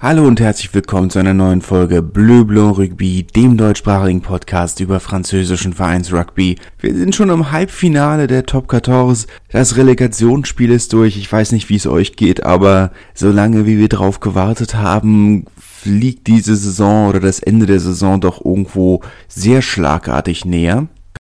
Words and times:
Hallo 0.00 0.28
und 0.28 0.38
herzlich 0.38 0.72
willkommen 0.74 1.10
zu 1.10 1.18
einer 1.18 1.34
neuen 1.34 1.60
Folge 1.60 2.02
Bleu 2.02 2.44
Blanc 2.44 2.78
Rugby, 2.78 3.24
dem 3.24 3.56
deutschsprachigen 3.56 4.20
Podcast 4.20 4.78
über 4.78 5.00
französischen 5.00 5.72
Vereinsrugby. 5.72 6.54
Wir 6.78 6.94
sind 6.94 7.16
schon 7.16 7.30
im 7.30 7.50
Halbfinale 7.50 8.28
der 8.28 8.46
Top 8.46 8.70
14. 8.70 9.28
Das 9.50 9.76
Relegationsspiel 9.76 10.70
ist 10.70 10.92
durch. 10.92 11.16
Ich 11.16 11.32
weiß 11.32 11.50
nicht, 11.50 11.68
wie 11.68 11.74
es 11.74 11.88
euch 11.88 12.14
geht, 12.14 12.44
aber 12.44 12.92
solange 13.12 13.66
wie 13.66 13.76
wir 13.76 13.88
drauf 13.88 14.20
gewartet 14.20 14.76
haben, 14.76 15.46
fliegt 15.58 16.28
diese 16.28 16.54
Saison 16.54 17.08
oder 17.08 17.18
das 17.18 17.40
Ende 17.40 17.66
der 17.66 17.80
Saison 17.80 18.20
doch 18.20 18.44
irgendwo 18.44 19.02
sehr 19.26 19.62
schlagartig 19.62 20.44
näher. 20.44 20.86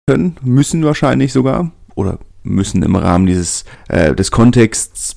Können, 0.06 0.36
müssen 0.42 0.84
wahrscheinlich 0.84 1.32
sogar 1.32 1.72
oder 1.96 2.20
müssen 2.44 2.84
im 2.84 2.98
Rahmen 2.98 3.26
dieses 3.26 3.64
äh, 3.88 4.14
des 4.14 4.32
Kontexts 4.32 5.16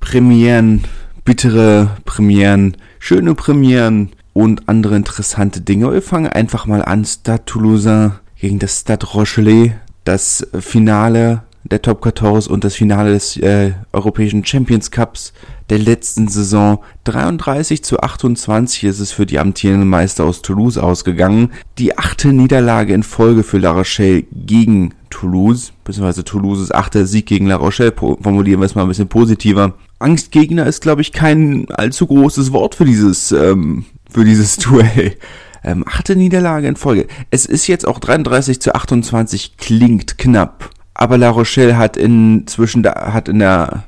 Premieren 0.00 0.82
bittere 1.26 1.90
Premieren, 2.06 2.76
schöne 2.98 3.34
Premieren 3.34 4.12
und 4.32 4.68
andere 4.68 4.96
interessante 4.96 5.60
Dinge. 5.60 5.92
Wir 5.92 6.00
fangen 6.00 6.28
einfach 6.28 6.66
mal 6.66 6.82
an. 6.82 7.04
Stade 7.04 7.44
Toulousain 7.44 8.12
gegen 8.40 8.58
das 8.58 8.80
Stade 8.80 9.04
Rochelet. 9.04 9.72
Das 10.04 10.46
Finale 10.60 11.42
der 11.64 11.82
Top 11.82 12.04
14 12.04 12.52
und 12.52 12.62
das 12.62 12.76
Finale 12.76 13.12
des 13.12 13.36
äh, 13.38 13.72
Europäischen 13.92 14.44
Champions 14.44 14.92
Cups 14.92 15.32
der 15.68 15.80
letzten 15.80 16.28
Saison. 16.28 16.78
33 17.04 17.82
zu 17.82 17.98
28 17.98 18.84
ist 18.84 19.00
es 19.00 19.10
für 19.10 19.26
die 19.26 19.40
amtierenden 19.40 19.88
Meister 19.88 20.24
aus 20.24 20.42
Toulouse 20.42 20.78
ausgegangen. 20.78 21.50
Die 21.78 21.98
achte 21.98 22.32
Niederlage 22.32 22.94
in 22.94 23.02
Folge 23.02 23.42
für 23.42 23.58
La 23.58 23.72
Rochelle 23.72 24.22
gegen 24.32 24.94
Toulouse, 25.10 25.72
beziehungsweise 25.82 26.22
Toulouses 26.22 26.70
achter 26.70 27.04
Sieg 27.04 27.26
gegen 27.26 27.48
La 27.48 27.56
Rochelle, 27.56 27.92
formulieren 27.92 28.60
wir 28.60 28.66
es 28.66 28.76
mal 28.76 28.82
ein 28.82 28.88
bisschen 28.88 29.08
positiver. 29.08 29.74
Angstgegner 29.98 30.66
ist, 30.66 30.82
glaube 30.82 31.02
ich, 31.02 31.12
kein 31.12 31.66
allzu 31.70 32.06
großes 32.06 32.52
Wort 32.52 32.74
für 32.74 32.84
dieses, 32.84 33.32
ähm, 33.32 33.84
für 34.10 34.24
dieses 34.24 34.56
Duell. 34.56 35.16
Ähm, 35.64 35.84
achte 35.86 36.14
Niederlage 36.14 36.68
in 36.68 36.76
Folge. 36.76 37.06
Es 37.30 37.46
ist 37.46 37.66
jetzt 37.66 37.88
auch 37.88 37.98
33 37.98 38.60
zu 38.60 38.74
28, 38.74 39.56
klingt 39.56 40.18
knapp. 40.18 40.70
Aber 40.94 41.18
La 41.18 41.30
Rochelle 41.30 41.76
hat 41.76 41.96
inzwischen, 41.96 42.86
hat 42.86 43.28
in 43.28 43.40
der 43.40 43.84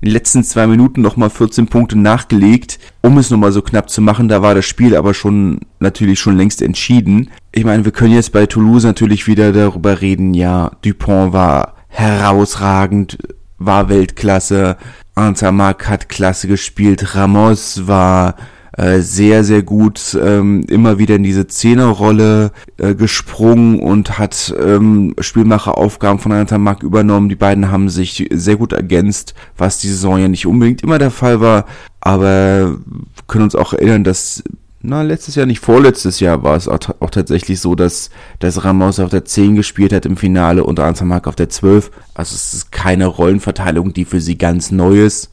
in 0.00 0.08
den 0.08 0.14
letzten 0.14 0.42
zwei 0.44 0.66
Minuten 0.66 1.02
nochmal 1.02 1.28
14 1.28 1.66
Punkte 1.66 1.98
nachgelegt, 1.98 2.78
um 3.02 3.18
es 3.18 3.30
nochmal 3.30 3.52
so 3.52 3.60
knapp 3.60 3.90
zu 3.90 4.00
machen. 4.00 4.28
Da 4.28 4.40
war 4.40 4.54
das 4.54 4.64
Spiel 4.64 4.96
aber 4.96 5.12
schon 5.12 5.60
natürlich 5.78 6.18
schon 6.18 6.38
längst 6.38 6.62
entschieden. 6.62 7.30
Ich 7.52 7.64
meine, 7.64 7.84
wir 7.84 7.92
können 7.92 8.14
jetzt 8.14 8.32
bei 8.32 8.46
Toulouse 8.46 8.84
natürlich 8.84 9.26
wieder 9.26 9.52
darüber 9.52 10.00
reden, 10.00 10.32
ja, 10.32 10.72
Dupont 10.82 11.34
war 11.34 11.74
herausragend, 11.88 13.18
war 13.58 13.90
Weltklasse, 13.90 14.78
Antamak 15.14 15.88
hat 15.88 16.08
klasse 16.08 16.48
gespielt. 16.48 17.14
Ramos 17.14 17.86
war 17.86 18.36
äh, 18.76 19.00
sehr, 19.00 19.44
sehr 19.44 19.62
gut 19.62 20.16
ähm, 20.22 20.64
immer 20.68 20.98
wieder 20.98 21.16
in 21.16 21.22
diese 21.22 21.46
Zehnerrolle 21.46 22.52
äh, 22.78 22.94
gesprungen 22.94 23.80
und 23.80 24.18
hat 24.18 24.54
ähm, 24.58 25.14
Spielmacheraufgaben 25.20 26.20
von 26.20 26.32
Antamak 26.32 26.82
übernommen. 26.82 27.28
Die 27.28 27.36
beiden 27.36 27.70
haben 27.70 27.88
sich 27.88 28.28
sehr 28.32 28.56
gut 28.56 28.72
ergänzt, 28.72 29.34
was 29.58 29.78
die 29.78 29.88
Saison 29.88 30.18
ja 30.18 30.28
nicht 30.28 30.46
unbedingt 30.46 30.82
immer 30.82 30.98
der 30.98 31.10
Fall 31.10 31.40
war. 31.40 31.66
Aber 32.00 32.78
können 33.26 33.44
uns 33.44 33.54
auch 33.54 33.72
erinnern, 33.72 34.04
dass 34.04 34.42
na, 34.82 35.02
letztes 35.02 35.34
Jahr 35.34 35.44
nicht, 35.44 35.60
vorletztes 35.60 36.20
Jahr 36.20 36.42
war 36.42 36.56
es 36.56 36.66
auch, 36.66 36.78
auch, 37.00 37.10
tatsächlich 37.10 37.60
so, 37.60 37.74
dass, 37.74 38.08
dass 38.38 38.64
Ramos 38.64 38.98
auf 38.98 39.10
der 39.10 39.26
10 39.26 39.54
gespielt 39.54 39.92
hat 39.92 40.06
im 40.06 40.16
Finale 40.16 40.64
und 40.64 40.80
Ansamak 40.80 41.26
auf 41.26 41.36
der 41.36 41.50
12. 41.50 41.90
Also 42.14 42.34
es 42.34 42.54
ist 42.54 42.72
keine 42.72 43.06
Rollenverteilung, 43.06 43.92
die 43.92 44.06
für 44.06 44.22
sie 44.22 44.38
ganz 44.38 44.70
neu 44.70 45.04
ist. 45.04 45.30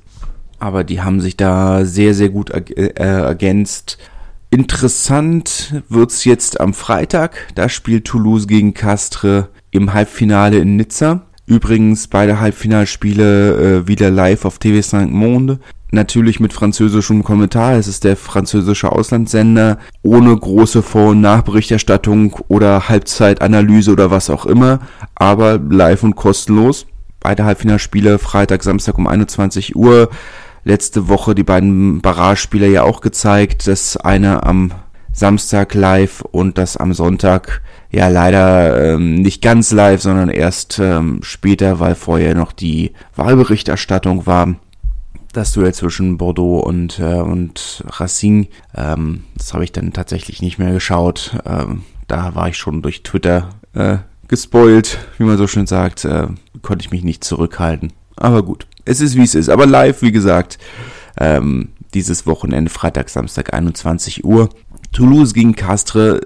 Aber 0.59 0.84
die 0.84 1.02
haben 1.02 1.22
sich 1.22 1.38
da 1.38 1.86
sehr, 1.86 2.14
sehr 2.14 2.30
gut 2.30 2.50
äh, 2.50 2.92
ergänzt. 2.95 3.98
Interessant 4.50 5.81
wird's 5.88 6.25
jetzt 6.25 6.59
am 6.59 6.73
Freitag. 6.73 7.48
Da 7.56 7.70
spielt 7.70 8.06
Toulouse 8.06 8.48
gegen 8.48 8.73
Castres 8.73 9.45
im 9.72 9.94
Halbfinale 9.94 10.58
in 10.58 10.75
Nizza. 10.75 11.22
Übrigens 11.46 12.08
beide 12.08 12.41
Halbfinalspiele 12.41 13.84
äh, 13.84 13.88
wieder 13.88 14.12
live 14.12 14.44
auf 14.44 14.58
TV5 14.58 15.08
Monde 15.08 15.59
natürlich 15.92 16.40
mit 16.40 16.53
französischem 16.53 17.24
Kommentar. 17.24 17.75
Es 17.75 17.88
ist 17.88 18.03
der 18.03 18.18
französische 18.18 18.92
Auslandssender 18.92 19.80
ohne 20.03 20.36
große 20.36 20.81
Vor- 20.81 21.12
und 21.12 21.22
Nachberichterstattung 21.22 22.34
oder 22.48 22.90
Halbzeitanalyse 22.90 23.92
oder 23.92 24.12
was 24.12 24.30
auch 24.30 24.46
immer, 24.46 24.80
aber 25.16 25.58
live 25.58 26.03
und 26.03 26.16
kostenlos. 26.16 26.86
Beide 27.20 27.46
Halbfinalspiele 27.46 28.20
Freitag, 28.20 28.64
Samstag 28.64 28.97
um 28.97 29.08
21 29.08 29.76
Uhr. 29.76 30.09
Letzte 30.64 31.08
Woche 31.08 31.34
die 31.34 31.44
beiden 31.44 32.02
Barrage-Spiele 32.02 32.68
ja 32.68 32.84
auch 32.84 33.02
gezeigt. 33.02 33.68
Das 33.68 33.97
eine 33.97 34.44
am 34.44 34.72
Samstag 35.14 35.74
live 35.74 36.22
und 36.22 36.58
das 36.58 36.78
am 36.78 36.94
Sonntag 36.94 37.62
ja 37.90 38.08
leider 38.09 38.94
ähm, 38.94 39.16
nicht 39.16 39.42
ganz 39.42 39.72
live, 39.72 40.02
sondern 40.02 40.30
erst 40.30 40.78
ähm, 40.80 41.20
später, 41.24 41.80
weil 41.80 41.96
vorher 41.96 42.36
noch 42.36 42.52
die 42.52 42.92
Wahlberichterstattung 43.16 44.28
war 44.28 44.56
das 45.38 45.53
Duell 45.53 45.74
zwischen 45.74 46.18
Bordeaux 46.18 46.59
und, 46.59 47.00
äh, 47.00 47.20
und 47.20 47.84
Racing. 47.88 48.48
Ähm, 48.75 49.24
das 49.36 49.53
habe 49.53 49.64
ich 49.64 49.72
dann 49.72 49.94
tatsächlich 49.94 50.42
nicht 50.42 50.58
mehr 50.58 50.74
geschaut. 50.74 51.38
Ähm, 51.46 51.84
da 52.08 52.36
war 52.36 52.50
ich 52.50 52.58
schon 52.58 52.81
durch 52.81 53.03
Twitter 53.03 53.50
äh, 53.74 53.97
gespoilt, 54.28 54.97
wie 55.18 55.24
man 55.24 55.38
so 55.38 55.47
schön 55.47 55.68
sagt. 55.68 56.06
Äh, 56.06 56.28
konnte 56.62 56.84
ich 56.84 56.92
mich 56.92 57.03
nicht 57.03 57.24
zurückhalten. 57.24 57.94
Aber 58.16 58.44
gut, 58.44 58.66
es 58.86 59.00
ist 59.00 59.16
wie 59.16 59.24
es 59.24 59.36
ist. 59.36 59.50
Aber 59.50 59.66
live, 59.66 60.02
wie 60.02 60.12
gesagt, 60.12 60.58
ähm, 61.20 61.70
dieses 61.94 62.26
Wochenende, 62.26 62.72
Freitag, 62.72 63.09
Samstag, 63.09 63.53
21 63.53 64.26
Uhr. 64.26 64.50
Toulouse 64.92 65.34
gegen 65.34 65.56
Castres 65.56 66.22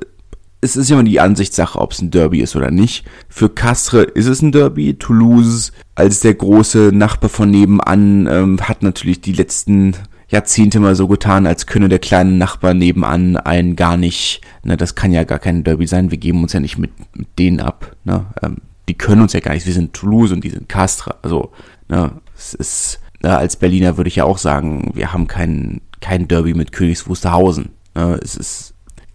es 0.62 0.76
ist 0.76 0.92
immer 0.92 1.04
die 1.04 1.20
Ansichtssache, 1.20 1.80
ob 1.80 1.92
es 1.92 2.02
ein 2.02 2.12
Derby 2.12 2.40
ist 2.40 2.56
oder 2.56 2.70
nicht. 2.70 3.04
Für 3.28 3.50
Castres 3.50 4.08
ist 4.14 4.28
es 4.28 4.44
ein 4.44 4.52
Derby. 4.52 4.94
Toulouse 4.94 5.72
als 5.96 6.20
der 6.20 6.36
große 6.36 6.92
Nachbar 6.94 7.30
von 7.30 7.50
nebenan 7.50 8.28
ähm, 8.28 8.60
hat 8.62 8.84
natürlich 8.84 9.22
die 9.22 9.34
letzten 9.34 9.96
Jahrzehnte 10.32 10.80
mal 10.80 10.96
so 10.96 11.08
getan, 11.08 11.46
als 11.46 11.66
könne 11.66 11.90
der 11.90 12.00
kleine 12.00 12.32
Nachbar 12.32 12.74
nebenan 12.74 13.38
einen 13.38 13.76
gar 13.76 13.98
nicht, 13.98 14.42
ne, 14.64 14.78
das 14.78 14.96
kann 14.96 15.12
ja 15.12 15.26
gar 15.26 15.40
kein 15.40 15.64
Derby 15.64 15.88
sein, 15.88 16.10
wir 16.10 16.18
geben 16.18 16.42
uns 16.42 16.54
ja 16.54 16.62
nicht 16.62 16.78
mit, 16.78 16.92
mit 17.16 17.28
denen 17.38 17.60
ab, 17.60 17.96
ne, 18.06 18.26
ähm, 18.42 18.58
die 18.88 18.94
können 18.94 19.22
uns 19.22 19.34
ja 19.34 19.42
gar 19.42 19.54
nicht, 19.54 19.66
wir 19.66 19.74
sind 19.74 19.92
Toulouse 19.92 20.32
und 20.32 20.44
die 20.44 20.50
sind 20.50 20.70
Castres, 20.70 21.16
also, 21.22 21.52
ne, 21.90 22.14
es 22.38 22.54
ist, 22.54 23.02
ne, 23.22 23.36
als 23.36 23.58
Berliner 23.58 23.98
würde 23.98 24.08
ich 24.08 24.16
ja 24.16 24.24
auch 24.24 24.38
sagen, 24.38 24.92
wir 24.94 25.12
haben 25.12 25.28
kein, 25.28 25.82
kein 26.00 26.30
Derby 26.30 26.54
mit 26.54 26.72
Königs 26.72 27.10
Wusterhausen, 27.10 27.72
ne, 27.94 28.18
es 28.24 28.36
ist, 28.36 28.71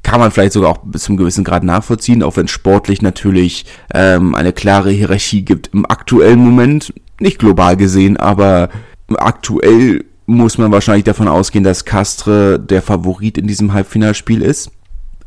kann 0.06 0.20
man 0.20 0.30
vielleicht 0.30 0.52
sogar 0.52 0.70
auch 0.70 0.78
bis 0.84 1.02
zum 1.02 1.16
gewissen 1.16 1.42
Grad 1.42 1.64
nachvollziehen, 1.64 2.22
auch 2.22 2.36
wenn 2.36 2.46
sportlich 2.46 3.02
natürlich 3.02 3.66
ähm, 3.92 4.36
eine 4.36 4.52
klare 4.52 4.92
Hierarchie 4.92 5.42
gibt 5.42 5.70
im 5.74 5.84
aktuellen 5.84 6.38
Moment, 6.38 6.94
nicht 7.18 7.40
global 7.40 7.76
gesehen, 7.76 8.16
aber 8.16 8.68
aktuell 9.16 10.04
muss 10.26 10.58
man 10.58 10.70
wahrscheinlich 10.70 11.02
davon 11.02 11.26
ausgehen, 11.26 11.64
dass 11.64 11.84
Castre 11.84 12.60
der 12.60 12.82
Favorit 12.82 13.36
in 13.36 13.48
diesem 13.48 13.72
Halbfinalspiel 13.72 14.42
ist. 14.42 14.70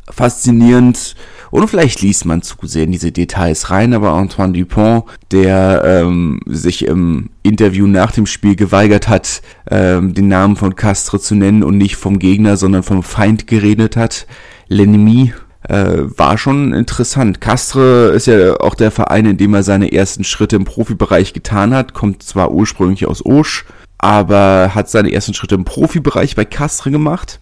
Faszinierend 0.09 1.13
und 1.51 1.67
vielleicht 1.67 2.01
liest 2.01 2.23
man 2.23 2.41
zu 2.41 2.55
sehr 2.63 2.85
in 2.85 2.93
diese 2.93 3.11
Details 3.11 3.71
rein, 3.71 3.93
aber 3.93 4.13
Antoine 4.13 4.53
Dupont, 4.53 5.03
der 5.31 5.83
ähm, 5.83 6.39
sich 6.45 6.85
im 6.85 7.31
Interview 7.43 7.85
nach 7.85 8.13
dem 8.13 8.25
Spiel 8.25 8.55
geweigert 8.55 9.09
hat, 9.09 9.41
ähm, 9.69 10.13
den 10.13 10.29
Namen 10.29 10.55
von 10.55 10.77
Castre 10.77 11.19
zu 11.19 11.35
nennen 11.35 11.63
und 11.63 11.77
nicht 11.77 11.97
vom 11.97 12.17
Gegner, 12.17 12.55
sondern 12.55 12.83
vom 12.83 13.03
Feind 13.03 13.45
geredet 13.45 13.97
hat, 13.97 14.25
L'Ennemi 14.69 15.33
äh, 15.67 16.03
war 16.17 16.37
schon 16.37 16.73
interessant. 16.73 17.41
Castre 17.41 18.11
ist 18.15 18.27
ja 18.27 18.59
auch 18.59 18.75
der 18.75 18.91
Verein, 18.91 19.25
in 19.25 19.37
dem 19.37 19.53
er 19.53 19.63
seine 19.63 19.91
ersten 19.91 20.23
Schritte 20.23 20.55
im 20.55 20.65
Profibereich 20.65 21.33
getan 21.33 21.73
hat, 21.73 21.93
kommt 21.93 22.23
zwar 22.23 22.51
ursprünglich 22.51 23.05
aus 23.05 23.25
Osch, 23.25 23.65
aber 23.97 24.71
hat 24.73 24.89
seine 24.89 25.11
ersten 25.11 25.33
Schritte 25.33 25.55
im 25.55 25.65
Profibereich 25.65 26.35
bei 26.35 26.45
Castre 26.45 26.91
gemacht. 26.91 27.39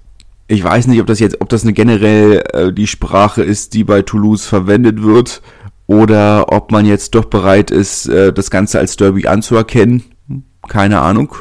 Ich 0.47 0.63
weiß 0.63 0.87
nicht, 0.87 1.01
ob 1.01 1.07
das 1.07 1.19
jetzt, 1.19 1.41
ob 1.41 1.49
das 1.49 1.63
eine 1.63 1.73
generell 1.73 2.43
äh, 2.53 2.73
die 2.73 2.87
Sprache 2.87 3.43
ist, 3.43 3.73
die 3.73 3.83
bei 3.83 4.01
Toulouse 4.01 4.45
verwendet 4.45 5.03
wird, 5.03 5.41
oder 5.87 6.51
ob 6.51 6.71
man 6.71 6.85
jetzt 6.85 7.15
doch 7.15 7.25
bereit 7.25 7.71
ist, 7.71 8.07
äh, 8.07 8.33
das 8.33 8.51
Ganze 8.51 8.79
als 8.79 8.97
Derby 8.97 9.27
anzuerkennen. 9.27 10.03
Keine 10.67 10.99
Ahnung. 10.99 11.35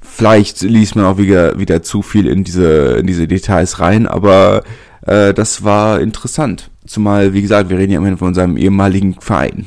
Vielleicht 0.00 0.62
liest 0.62 0.96
man 0.96 1.04
auch 1.04 1.18
wieder, 1.18 1.58
wieder 1.58 1.82
zu 1.82 2.02
viel 2.02 2.26
in 2.26 2.42
diese, 2.42 2.96
in 2.98 3.06
diese 3.06 3.28
Details 3.28 3.78
rein, 3.78 4.08
aber 4.08 4.62
äh, 5.10 5.34
das 5.34 5.64
war 5.64 6.00
interessant. 6.00 6.70
Zumal, 6.86 7.32
wie 7.34 7.42
gesagt, 7.42 7.68
wir 7.68 7.78
reden 7.78 7.92
ja 7.92 7.98
immerhin 7.98 8.16
von 8.16 8.32
seinem 8.32 8.56
ehemaligen 8.56 9.14
Verein. 9.20 9.66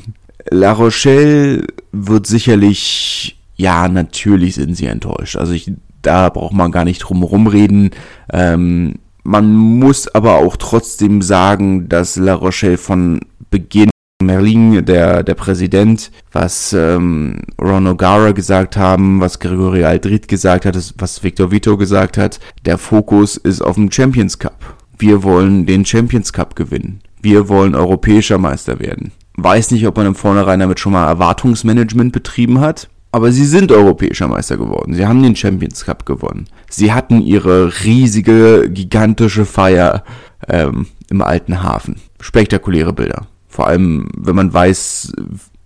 La 0.50 0.72
Rochelle 0.72 1.66
wird 1.92 2.26
sicherlich, 2.26 3.38
ja, 3.56 3.88
natürlich 3.88 4.54
sind 4.54 4.74
sie 4.74 4.86
enttäuscht. 4.86 5.36
Also 5.36 5.52
ich, 5.52 5.70
da 6.02 6.30
braucht 6.30 6.54
man 6.54 6.72
gar 6.72 6.84
nicht 6.84 6.98
drum 7.00 7.18
herum 7.18 7.46
reden. 7.46 7.90
Ähm, 8.32 8.94
man 9.22 9.54
muss 9.54 10.08
aber 10.08 10.36
auch 10.36 10.56
trotzdem 10.56 11.22
sagen, 11.22 11.88
dass 11.88 12.16
La 12.16 12.34
Rochelle 12.34 12.78
von 12.78 13.20
Beginn 13.50 13.90
Merlin, 14.22 14.84
der, 14.86 15.22
der 15.22 15.34
Präsident, 15.34 16.10
was 16.32 16.72
ähm, 16.72 17.42
Ron 17.60 17.86
O'Gara 17.88 18.32
gesagt 18.32 18.78
haben, 18.78 19.20
was 19.20 19.40
Gregory 19.40 19.84
Aldrit 19.84 20.28
gesagt 20.28 20.64
hat, 20.64 20.94
was 20.96 21.22
Victor 21.22 21.50
Vito 21.50 21.76
gesagt 21.76 22.16
hat. 22.16 22.40
Der 22.64 22.78
Fokus 22.78 23.36
ist 23.36 23.60
auf 23.60 23.74
dem 23.74 23.92
Champions 23.92 24.38
Cup. 24.38 24.83
Wir 25.06 25.22
wollen 25.22 25.66
den 25.66 25.84
Champions 25.84 26.32
Cup 26.32 26.56
gewinnen. 26.56 27.02
Wir 27.20 27.50
wollen 27.50 27.74
europäischer 27.74 28.38
Meister 28.38 28.80
werden. 28.80 29.12
Weiß 29.36 29.70
nicht, 29.70 29.86
ob 29.86 29.98
man 29.98 30.06
im 30.06 30.14
Vornherein 30.14 30.60
damit 30.60 30.80
schon 30.80 30.94
mal 30.94 31.06
Erwartungsmanagement 31.06 32.10
betrieben 32.10 32.60
hat. 32.60 32.88
Aber 33.12 33.30
sie 33.30 33.44
sind 33.44 33.70
europäischer 33.70 34.28
Meister 34.28 34.56
geworden. 34.56 34.94
Sie 34.94 35.06
haben 35.06 35.22
den 35.22 35.36
Champions 35.36 35.84
Cup 35.84 36.06
gewonnen. 36.06 36.46
Sie 36.70 36.94
hatten 36.94 37.20
ihre 37.20 37.84
riesige, 37.84 38.70
gigantische 38.70 39.44
Feier 39.44 40.04
ähm, 40.48 40.86
im 41.10 41.20
alten 41.20 41.62
Hafen. 41.62 41.96
Spektakuläre 42.18 42.94
Bilder. 42.94 43.26
Vor 43.46 43.66
allem, 43.66 44.08
wenn 44.16 44.36
man 44.36 44.54
weiß, 44.54 45.12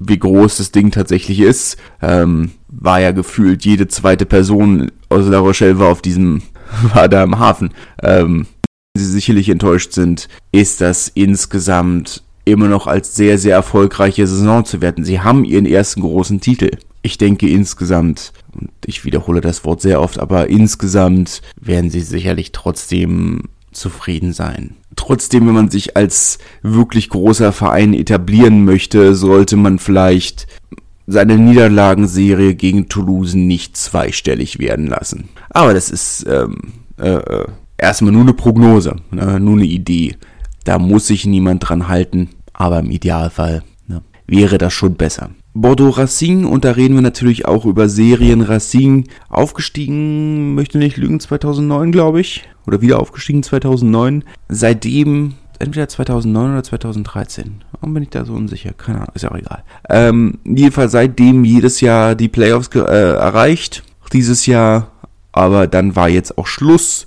wie 0.00 0.18
groß 0.18 0.56
das 0.56 0.72
Ding 0.72 0.90
tatsächlich 0.90 1.38
ist, 1.38 1.76
ähm, 2.02 2.50
war 2.66 3.00
ja 3.00 3.12
gefühlt 3.12 3.64
jede 3.64 3.86
zweite 3.86 4.26
Person 4.26 4.90
aus 5.08 5.28
La 5.28 5.38
Rochelle 5.38 5.78
war 5.78 5.92
auf 5.92 6.02
diesem, 6.02 6.42
war 6.92 7.08
da 7.08 7.22
im 7.22 7.38
Hafen. 7.38 7.70
Ähm, 8.02 8.48
Sie 8.98 9.06
sicherlich 9.06 9.48
enttäuscht 9.48 9.92
sind, 9.92 10.28
ist 10.52 10.80
das 10.80 11.08
insgesamt 11.08 12.22
immer 12.44 12.68
noch 12.68 12.86
als 12.86 13.14
sehr, 13.14 13.38
sehr 13.38 13.54
erfolgreiche 13.54 14.26
Saison 14.26 14.64
zu 14.64 14.80
werten. 14.80 15.04
Sie 15.04 15.20
haben 15.20 15.44
ihren 15.44 15.66
ersten 15.66 16.00
großen 16.00 16.40
Titel. 16.40 16.70
Ich 17.02 17.18
denke 17.18 17.48
insgesamt, 17.48 18.32
und 18.52 18.70
ich 18.86 19.04
wiederhole 19.04 19.40
das 19.40 19.64
Wort 19.64 19.80
sehr 19.80 20.00
oft, 20.00 20.18
aber 20.18 20.48
insgesamt 20.48 21.42
werden 21.60 21.90
sie 21.90 22.00
sicherlich 22.00 22.52
trotzdem 22.52 23.44
zufrieden 23.72 24.32
sein. 24.32 24.74
Trotzdem, 24.96 25.46
wenn 25.46 25.54
man 25.54 25.70
sich 25.70 25.96
als 25.96 26.38
wirklich 26.62 27.08
großer 27.10 27.52
Verein 27.52 27.94
etablieren 27.94 28.64
möchte, 28.64 29.14
sollte 29.14 29.56
man 29.56 29.78
vielleicht 29.78 30.46
seine 31.06 31.38
Niederlagenserie 31.38 32.54
gegen 32.54 32.88
Toulouse 32.88 33.34
nicht 33.34 33.76
zweistellig 33.76 34.58
werden 34.58 34.86
lassen. 34.86 35.28
Aber 35.50 35.72
das 35.72 35.90
ist 35.90 36.26
ähm, 36.28 36.56
äh, 36.98 37.10
äh 37.14 37.46
erstmal 37.78 38.12
nur 38.12 38.22
eine 38.22 38.34
Prognose, 38.34 38.96
ne, 39.10 39.40
nur 39.40 39.54
eine 39.54 39.64
Idee. 39.64 40.16
Da 40.64 40.78
muss 40.78 41.06
sich 41.06 41.24
niemand 41.24 41.68
dran 41.68 41.88
halten, 41.88 42.28
aber 42.52 42.80
im 42.80 42.90
Idealfall 42.90 43.62
ne, 43.86 44.02
wäre 44.26 44.58
das 44.58 44.74
schon 44.74 44.94
besser. 44.94 45.30
Bordeaux 45.54 45.96
Racing 45.96 46.44
und 46.44 46.64
da 46.64 46.72
reden 46.72 46.94
wir 46.94 47.02
natürlich 47.02 47.46
auch 47.46 47.64
über 47.64 47.88
Serien 47.88 48.42
Racing. 48.42 49.08
Aufgestiegen, 49.28 50.54
möchte 50.54 50.78
nicht 50.78 50.96
lügen, 50.96 51.18
2009 51.18 51.90
glaube 51.90 52.20
ich. 52.20 52.48
Oder 52.66 52.80
wieder 52.80 53.00
aufgestiegen 53.00 53.42
2009. 53.42 54.24
Seitdem, 54.48 55.34
entweder 55.58 55.88
2009 55.88 56.52
oder 56.52 56.62
2013. 56.62 57.64
Warum 57.72 57.94
bin 57.94 58.02
ich 58.02 58.10
da 58.10 58.24
so 58.24 58.34
unsicher? 58.34 58.72
Keine 58.72 58.98
Ahnung, 58.98 59.12
ist 59.14 59.22
ja 59.22 59.32
auch 59.32 59.36
egal. 59.36 59.64
Ähm, 59.88 60.38
jedenfalls 60.44 60.92
seitdem 60.92 61.44
jedes 61.44 61.80
Jahr 61.80 62.14
die 62.14 62.28
Playoffs 62.28 62.68
äh, 62.74 62.80
erreicht. 62.80 63.82
Dieses 64.12 64.46
Jahr, 64.46 64.92
aber 65.32 65.66
dann 65.66 65.96
war 65.96 66.08
jetzt 66.08 66.38
auch 66.38 66.46
Schluss. 66.46 67.06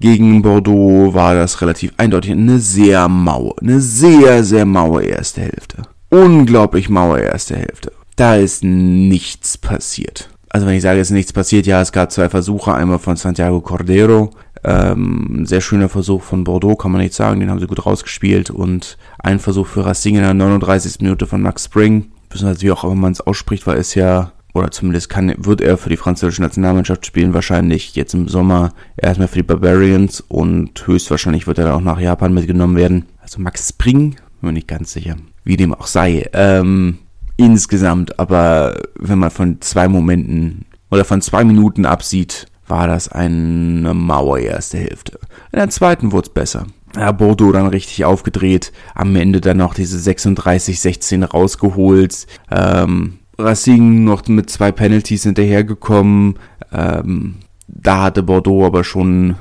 Gegen 0.00 0.42
Bordeaux 0.42 1.12
war 1.12 1.34
das 1.34 1.60
relativ 1.60 1.92
eindeutig 1.96 2.32
eine 2.32 2.58
sehr 2.58 3.08
maue, 3.08 3.54
eine 3.60 3.80
sehr, 3.80 4.44
sehr 4.44 4.64
maue 4.64 5.02
erste 5.02 5.40
Hälfte 5.40 5.82
unglaublich 6.10 6.88
maue 6.88 7.20
erste 7.20 7.56
Hälfte. 7.56 7.92
Da 8.16 8.36
ist 8.36 8.64
nichts 8.64 9.58
passiert. 9.58 10.30
Also 10.50 10.66
wenn 10.66 10.74
ich 10.74 10.82
sage, 10.82 11.00
es 11.00 11.08
ist 11.08 11.14
nichts 11.14 11.32
passiert, 11.32 11.66
ja, 11.66 11.80
es 11.80 11.92
gab 11.92 12.10
zwei 12.10 12.28
Versuche, 12.28 12.74
einmal 12.74 12.98
von 12.98 13.16
Santiago 13.16 13.60
Cordero, 13.60 14.30
ähm, 14.64 15.44
sehr 15.44 15.60
schöner 15.60 15.88
Versuch 15.88 16.22
von 16.22 16.42
Bordeaux, 16.42 16.74
kann 16.74 16.90
man 16.90 17.02
nicht 17.02 17.14
sagen, 17.14 17.38
den 17.38 17.50
haben 17.50 17.60
sie 17.60 17.66
gut 17.66 17.84
rausgespielt 17.84 18.50
und 18.50 18.96
ein 19.18 19.38
Versuch 19.38 19.66
für 19.66 19.84
Racing 19.84 20.16
in 20.16 20.22
der 20.22 20.34
39. 20.34 21.00
Minute 21.00 21.26
von 21.26 21.42
Max 21.42 21.66
Spring, 21.66 22.10
beziehungsweise 22.28 22.62
wie 22.62 22.72
auch 22.72 22.84
immer 22.84 22.94
man 22.94 23.12
es 23.12 23.20
ausspricht, 23.20 23.66
weil 23.66 23.76
es 23.76 23.94
ja, 23.94 24.32
oder 24.58 24.70
zumindest 24.70 25.08
kann, 25.08 25.34
wird 25.38 25.60
er 25.60 25.78
für 25.78 25.90
die 25.90 25.96
französische 25.96 26.42
Nationalmannschaft 26.42 27.06
spielen, 27.06 27.34
wahrscheinlich 27.34 27.94
jetzt 27.94 28.14
im 28.14 28.28
Sommer 28.28 28.72
erstmal 28.96 29.28
für 29.28 29.36
die 29.36 29.42
Barbarians 29.42 30.20
und 30.20 30.86
höchstwahrscheinlich 30.86 31.46
wird 31.46 31.58
er 31.58 31.64
dann 31.64 31.74
auch 31.74 31.80
nach 31.80 32.00
Japan 32.00 32.34
mitgenommen 32.34 32.76
werden. 32.76 33.06
Also 33.20 33.40
Max 33.40 33.68
Spring, 33.68 34.10
bin 34.40 34.48
mir 34.48 34.52
nicht 34.52 34.68
ganz 34.68 34.92
sicher 34.92 35.16
wie 35.48 35.56
dem 35.56 35.74
auch 35.74 35.86
sei. 35.86 36.28
Ähm, 36.34 36.98
insgesamt, 37.38 38.18
aber 38.20 38.76
wenn 38.98 39.18
man 39.18 39.30
von 39.30 39.62
zwei 39.62 39.88
Momenten 39.88 40.66
oder 40.90 41.06
von 41.06 41.22
zwei 41.22 41.42
Minuten 41.42 41.86
absieht, 41.86 42.46
war 42.66 42.86
das 42.86 43.08
eine 43.08 43.94
Mauer 43.94 44.38
erste 44.38 44.76
Hälfte. 44.76 45.18
In 45.52 45.58
der 45.58 45.70
zweiten 45.70 46.12
wurde 46.12 46.28
es 46.28 46.34
besser. 46.34 46.66
Ja, 46.94 47.12
Bordeaux 47.12 47.52
dann 47.52 47.66
richtig 47.68 48.04
aufgedreht, 48.04 48.72
am 48.94 49.16
Ende 49.16 49.40
dann 49.40 49.56
noch 49.56 49.72
diese 49.72 49.98
36-16 49.98 51.24
rausgeholt. 51.24 52.26
Ähm, 52.50 53.18
Racing 53.38 54.04
noch 54.04 54.26
mit 54.28 54.50
zwei 54.50 54.72
Penalties 54.72 55.22
hinterhergekommen. 55.22 56.34
Ähm, 56.72 57.36
da 57.68 58.02
hatte 58.02 58.22
Bordeaux 58.22 58.64
aber 58.64 58.82
schon 58.84 59.36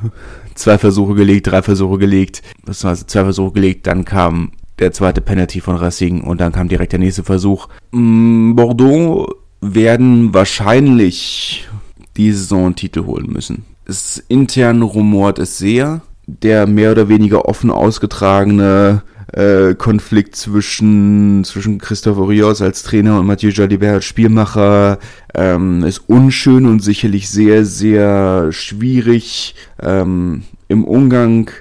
zwei 0.55 0.77
Versuche 0.77 1.15
gelegt, 1.15 1.47
drei 1.47 1.61
Versuche 1.61 1.97
gelegt, 1.97 2.41
beziehungsweise 2.65 3.07
zwei 3.07 3.23
Versuche 3.23 3.53
gelegt, 3.53 3.87
dann 3.87 4.05
kam 4.05 4.51
der 4.79 4.91
zweite 4.91 5.21
Penalty 5.21 5.61
von 5.61 5.75
Racing 5.75 6.21
und 6.21 6.41
dann 6.41 6.51
kam 6.51 6.67
direkt 6.67 6.91
der 6.91 6.99
nächste 6.99 7.23
Versuch. 7.23 7.67
Mm, 7.91 8.55
Bordeaux 8.55 9.33
werden 9.61 10.33
wahrscheinlich 10.33 11.67
die 12.15 12.31
Saison 12.31 12.75
Titel 12.75 13.05
holen 13.05 13.31
müssen. 13.31 13.65
Es 13.85 14.23
intern 14.27 14.81
rumort 14.81 15.39
es 15.39 15.57
sehr. 15.57 16.01
Der 16.27 16.67
mehr 16.67 16.91
oder 16.91 17.07
weniger 17.07 17.45
offen 17.45 17.71
ausgetragene 17.71 19.01
äh, 19.33 19.75
Konflikt 19.75 20.35
zwischen, 20.35 21.43
zwischen 21.43 21.79
Christophe 21.79 22.27
Rios 22.27 22.61
als 22.61 22.83
Trainer 22.83 23.19
und 23.19 23.25
Mathieu 23.25 23.49
Jalibert 23.49 23.95
als 23.95 24.05
Spielmacher 24.05 24.99
ähm, 25.35 25.83
ist 25.83 26.03
unschön 26.07 26.65
und 26.65 26.81
sicherlich 26.81 27.29
sehr, 27.29 27.65
sehr 27.65 28.51
schwierig 28.51 29.55
ähm, 29.81 30.43
im 30.67 30.83
Umgang 30.83 31.51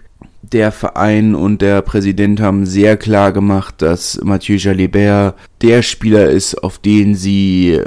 der 0.52 0.70
Verein 0.72 1.34
und 1.34 1.60
der 1.60 1.82
Präsident 1.82 2.40
haben 2.40 2.66
sehr 2.66 2.96
klar 2.96 3.32
gemacht, 3.32 3.82
dass 3.82 4.20
Mathieu 4.22 4.56
Jalibert 4.56 5.34
der 5.62 5.82
Spieler 5.82 6.30
ist, 6.30 6.62
auf 6.62 6.78
den 6.78 7.14
sie 7.14 7.80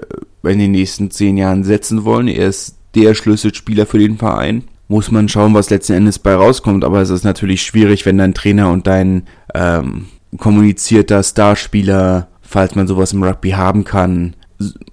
in 0.43 0.59
den 0.59 0.71
nächsten 0.71 1.11
zehn 1.11 1.37
Jahren 1.37 1.63
setzen 1.63 2.03
wollen. 2.03 2.27
Er 2.27 2.47
ist 2.47 2.75
der 2.95 3.13
Schlüsselspieler 3.13 3.85
für 3.85 3.99
den 3.99 4.17
Verein. 4.17 4.63
Muss 4.87 5.11
man 5.11 5.29
schauen, 5.29 5.53
was 5.53 5.69
letzten 5.69 5.93
Endes 5.93 6.17
bei 6.17 6.33
rauskommt, 6.33 6.83
aber 6.83 7.01
es 7.01 7.11
ist 7.11 7.23
natürlich 7.23 7.61
schwierig, 7.61 8.05
wenn 8.05 8.17
dein 8.17 8.33
Trainer 8.33 8.71
und 8.71 8.87
dein 8.87 9.23
ähm, 9.54 10.07
kommunizierter 10.38 11.24
Starspieler, 11.24 12.28
falls 12.42 12.75
man 12.75 12.88
sowas 12.88 13.13
im 13.13 13.24
Rugby 13.24 13.51
haben 13.51 13.84
kann, 13.84 14.36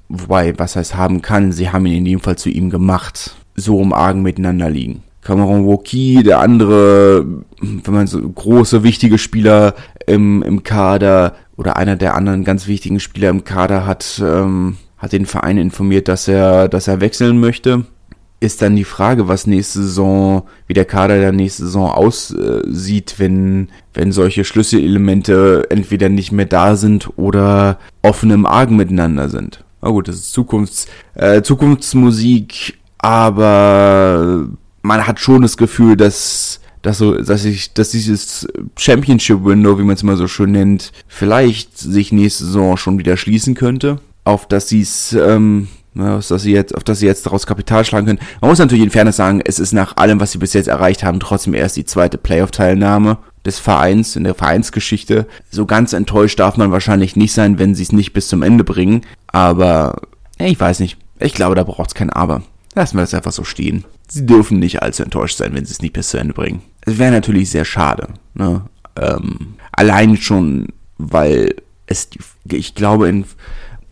wobei, 0.09 0.59
was 0.59 0.77
heißt 0.77 0.95
haben 0.95 1.23
kann, 1.23 1.53
sie 1.53 1.71
haben 1.71 1.87
ihn 1.87 1.99
in 1.99 2.05
dem 2.05 2.21
Fall 2.21 2.37
zu 2.37 2.49
ihm 2.49 2.71
gemacht, 2.71 3.37
so 3.55 3.79
um 3.79 3.93
Argen 3.93 4.23
miteinander 4.23 4.71
liegen. 4.71 5.03
Cameron 5.23 5.67
Woki, 5.67 6.23
der 6.23 6.39
andere, 6.39 7.27
wenn 7.61 7.95
man 7.95 8.07
so 8.07 8.21
große, 8.21 8.85
wichtige 8.85 9.19
Spieler 9.19 9.75
im, 10.07 10.43
im 10.43 10.63
Kader 10.63 11.35
oder 11.57 11.77
einer 11.77 11.97
der 11.97 12.15
anderen 12.15 12.45
ganz 12.45 12.69
wichtigen 12.69 13.01
Spieler 13.01 13.31
im 13.31 13.43
Kader 13.43 13.87
hat, 13.87 14.23
ähm, 14.25 14.77
hat 14.99 15.13
den 15.13 15.27
Verein 15.27 15.59
informiert, 15.59 16.07
dass 16.07 16.29
er, 16.29 16.69
dass 16.69 16.87
er 16.87 17.01
wechseln 17.01 17.41
möchte. 17.41 17.87
Ist 18.39 18.61
dann 18.61 18.77
die 18.77 18.85
Frage, 18.85 19.29
was 19.29 19.47
nächste 19.47 19.83
Saison, 19.83 20.43
wie 20.67 20.75
der 20.75 20.85
Kader 20.85 21.19
der 21.19 21.33
nächste 21.33 21.65
Saison 21.65 21.91
aussieht, 21.91 23.15
wenn, 23.19 23.69
wenn 23.95 24.13
solche 24.13 24.45
Schlüsselelemente 24.45 25.67
entweder 25.71 26.09
nicht 26.09 26.33
mehr 26.33 26.45
da 26.45 26.77
sind 26.77 27.11
oder 27.17 27.79
offen 28.03 28.31
im 28.31 28.45
Argen 28.45 28.77
miteinander 28.77 29.31
sind. 29.31 29.65
Na 29.81 29.89
gut, 29.89 30.09
das 30.09 30.17
ist 30.17 30.33
Zukunfts, 30.33 30.87
äh, 31.15 31.43
Zukunftsmusik, 31.43 32.79
aber 32.99 34.49
man 34.83 35.07
hat 35.07 35.21
schon 35.21 35.43
das 35.43 35.57
Gefühl, 35.57 35.97
dass 35.97 36.61
dass 36.87 36.99
so, 36.99 37.21
dass 37.21 37.45
ich, 37.45 37.73
dass 37.73 37.91
dieses 37.91 38.47
Championship 38.79 39.45
Window, 39.45 39.77
wie 39.77 39.83
man 39.83 39.97
es 39.97 40.03
immer 40.03 40.17
so 40.17 40.29
schön 40.29 40.53
nennt, 40.53 40.93
vielleicht 41.09 41.77
sich 41.77 42.13
nächste 42.13 42.45
Saison 42.45 42.77
schon 42.77 42.99
wieder 42.99 43.17
schließen 43.17 43.57
könnte, 43.57 43.99
auf 44.23 44.47
dass 44.47 44.69
sie 44.69 44.83
es, 44.83 45.13
ähm, 45.13 45.67
auf 46.01 46.29
dass 46.29 46.43
sie 46.43 46.53
jetzt, 46.53 46.75
auf 46.75 46.85
dass 46.85 46.99
sie 46.99 47.07
jetzt 47.07 47.27
daraus 47.27 47.47
Kapital 47.47 47.85
schlagen 47.85 48.07
können. 48.07 48.19
Man 48.41 48.51
muss 48.51 48.59
natürlich 48.59 48.85
in 48.85 48.91
Fairness 48.91 49.17
sagen, 49.17 49.41
es 49.45 49.59
ist 49.59 49.73
nach 49.73 49.97
allem, 49.97 50.21
was 50.21 50.33
sie 50.33 50.39
bis 50.39 50.53
jetzt 50.53 50.69
erreicht 50.69 51.05
haben, 51.05 51.21
trotzdem 51.21 51.55
erst 51.55 51.77
die 51.77 51.85
zweite 51.85 52.19
Playoff-Teilnahme 52.19 53.19
des 53.45 53.59
Vereins 53.59 54.17
in 54.17 54.25
der 54.25 54.35
Vereinsgeschichte. 54.35 55.27
So 55.51 55.67
ganz 55.67 55.93
enttäuscht 55.93 56.39
darf 56.39 56.57
man 56.57 56.73
wahrscheinlich 56.73 57.17
nicht 57.17 57.33
sein, 57.33 57.59
wenn 57.59 57.75
sie 57.75 57.85
es 57.85 57.93
nicht 57.93 58.13
bis 58.13 58.29
zum 58.29 58.43
Ende 58.43 58.65
bringen. 58.65 59.03
Aber 59.29 60.03
ich 60.39 60.59
weiß 60.59 60.81
nicht. 60.81 60.99
Ich 61.19 61.35
glaube, 61.35 61.55
da 61.55 61.63
braucht 61.63 61.91
es 61.91 61.95
kein 61.95 62.11
Aber. 62.11 62.43
Lassen 62.75 62.97
wir 62.97 63.03
das 63.03 63.15
einfach 63.15 63.33
so 63.33 63.45
stehen 63.45 63.85
sie 64.09 64.27
dürfen 64.27 64.59
nicht 64.59 64.83
allzu 64.83 65.03
enttäuscht 65.03 65.37
sein, 65.37 65.55
wenn 65.55 65.65
sie 65.65 65.73
es 65.73 65.83
nicht 65.83 65.93
bis 65.93 66.11
zu 66.11 66.19
Ende 66.19 66.35
bringen. 66.35 66.63
Es 66.83 66.99
wäre 66.99 67.13
natürlich 67.13 67.51
sehr 67.51 67.65
schade. 67.65 68.09
Ne? 68.35 68.63
Ähm, 68.97 69.55
allein 69.73 70.17
schon, 70.17 70.69
weil 70.99 71.57
es, 71.87 72.09
ich 72.45 72.75
glaube, 72.75 73.09
in, 73.09 73.25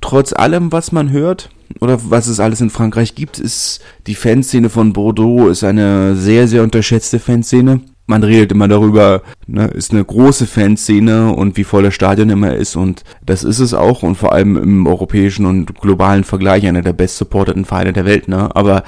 trotz 0.01 0.33
allem, 0.33 0.73
was 0.73 0.93
man 0.93 1.11
hört, 1.11 1.51
oder 1.81 1.99
was 2.11 2.27
es 2.27 2.41
alles 2.41 2.61
in 2.61 2.71
Frankreich 2.71 3.15
gibt, 3.15 3.39
ist 3.39 3.81
die 4.07 4.15
Fanszene 4.15 4.71
von 4.71 4.93
Bordeaux 4.93 5.49
ist 5.49 5.65
eine 5.65 6.17
sehr, 6.17 6.49
sehr 6.49 6.63
unterschätzte 6.63 7.19
Fanszene. 7.19 7.81
man 8.07 8.23
redet 8.23 8.53
immer 8.53 8.69
darüber, 8.69 9.23
ne, 9.47 9.67
ist 9.69 9.93
eine 9.93 10.05
große 10.05 10.47
Fanszene 10.47 11.33
und 11.33 11.57
wie 11.57 11.65
voll 11.65 11.85
das 11.85 11.95
Stadion 11.95 12.31
immer 12.31 12.55
ist 12.55 12.77
und 12.77 13.03
das 13.25 13.45
ist 13.45 13.61
es 13.61 13.73
auch 13.73 14.03
und 14.03 14.17
vor 14.17 14.33
allem 14.33 14.57
im 14.57 14.87
europäischen 14.87 15.47
und 15.47 15.81
globalen 15.81 16.25
Vergleich 16.25 16.67
einer 16.67 16.83
der 16.83 16.93
best 16.93 17.17
supporteten 17.17 17.65
Vereine 17.65 17.93
der 17.93 18.05
Welt, 18.05 18.29
ne? 18.29 18.55
Aber 18.55 18.85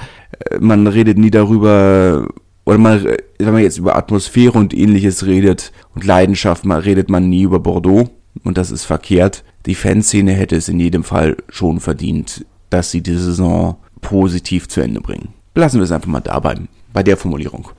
äh, 0.51 0.59
man 0.59 0.85
redet 0.87 1.17
nie 1.17 1.31
darüber, 1.31 2.27
oder 2.65 2.77
man, 2.77 3.03
wenn 3.39 3.53
man 3.53 3.63
jetzt 3.63 3.79
über 3.79 3.95
Atmosphäre 3.95 4.57
und 4.57 4.73
ähnliches 4.73 5.25
redet 5.25 5.71
und 5.95 6.05
Leidenschaft, 6.05 6.65
man 6.65 6.81
redet 6.81 7.09
man 7.09 7.29
nie 7.29 7.43
über 7.43 7.59
Bordeaux 7.59 8.09
und 8.43 8.57
das 8.57 8.71
ist 8.71 8.85
verkehrt. 8.85 9.43
Die 9.65 9.75
Fanszene 9.75 10.33
hätte 10.33 10.55
es 10.55 10.69
in 10.69 10.79
jedem 10.79 11.03
Fall 11.03 11.37
schon 11.49 11.79
verdient, 11.79 12.45
dass 12.69 12.91
sie 12.91 13.01
die 13.01 13.15
Saison 13.15 13.77
positiv 14.01 14.67
zu 14.67 14.81
Ende 14.81 15.01
bringen. 15.01 15.29
Lassen 15.55 15.77
wir 15.77 15.83
es 15.83 15.91
einfach 15.91 16.07
mal 16.07 16.19
dabei, 16.19 16.55
bei 16.93 17.03
der 17.03 17.17
Formulierung. 17.17 17.69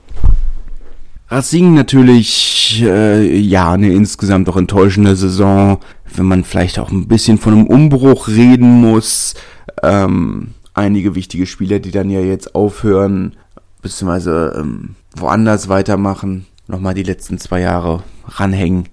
Racing 1.31 1.75
natürlich, 1.75 2.81
äh, 2.83 3.37
ja, 3.37 3.73
eine 3.73 3.93
insgesamt 3.93 4.49
auch 4.49 4.57
enttäuschende 4.57 5.15
Saison, 5.15 5.77
wenn 6.15 6.25
man 6.25 6.43
vielleicht 6.43 6.79
auch 6.79 6.91
ein 6.91 7.07
bisschen 7.07 7.37
von 7.37 7.53
einem 7.53 7.67
Umbruch 7.67 8.27
reden 8.27 8.81
muss. 8.81 9.35
Ähm, 9.83 10.55
einige 10.73 11.13
wichtige 11.13 11.45
Spieler, 11.45 11.79
die 11.79 11.91
dann 11.91 12.09
ja 12.09 12.19
jetzt 12.19 12.55
aufhören, 12.55 13.35
beziehungsweise 13.83 14.55
ähm, 14.59 14.95
woanders 15.15 15.69
weitermachen, 15.69 16.47
nochmal 16.67 16.95
die 16.95 17.03
letzten 17.03 17.37
zwei 17.37 17.61
Jahre 17.61 18.01
ranhängen. 18.27 18.89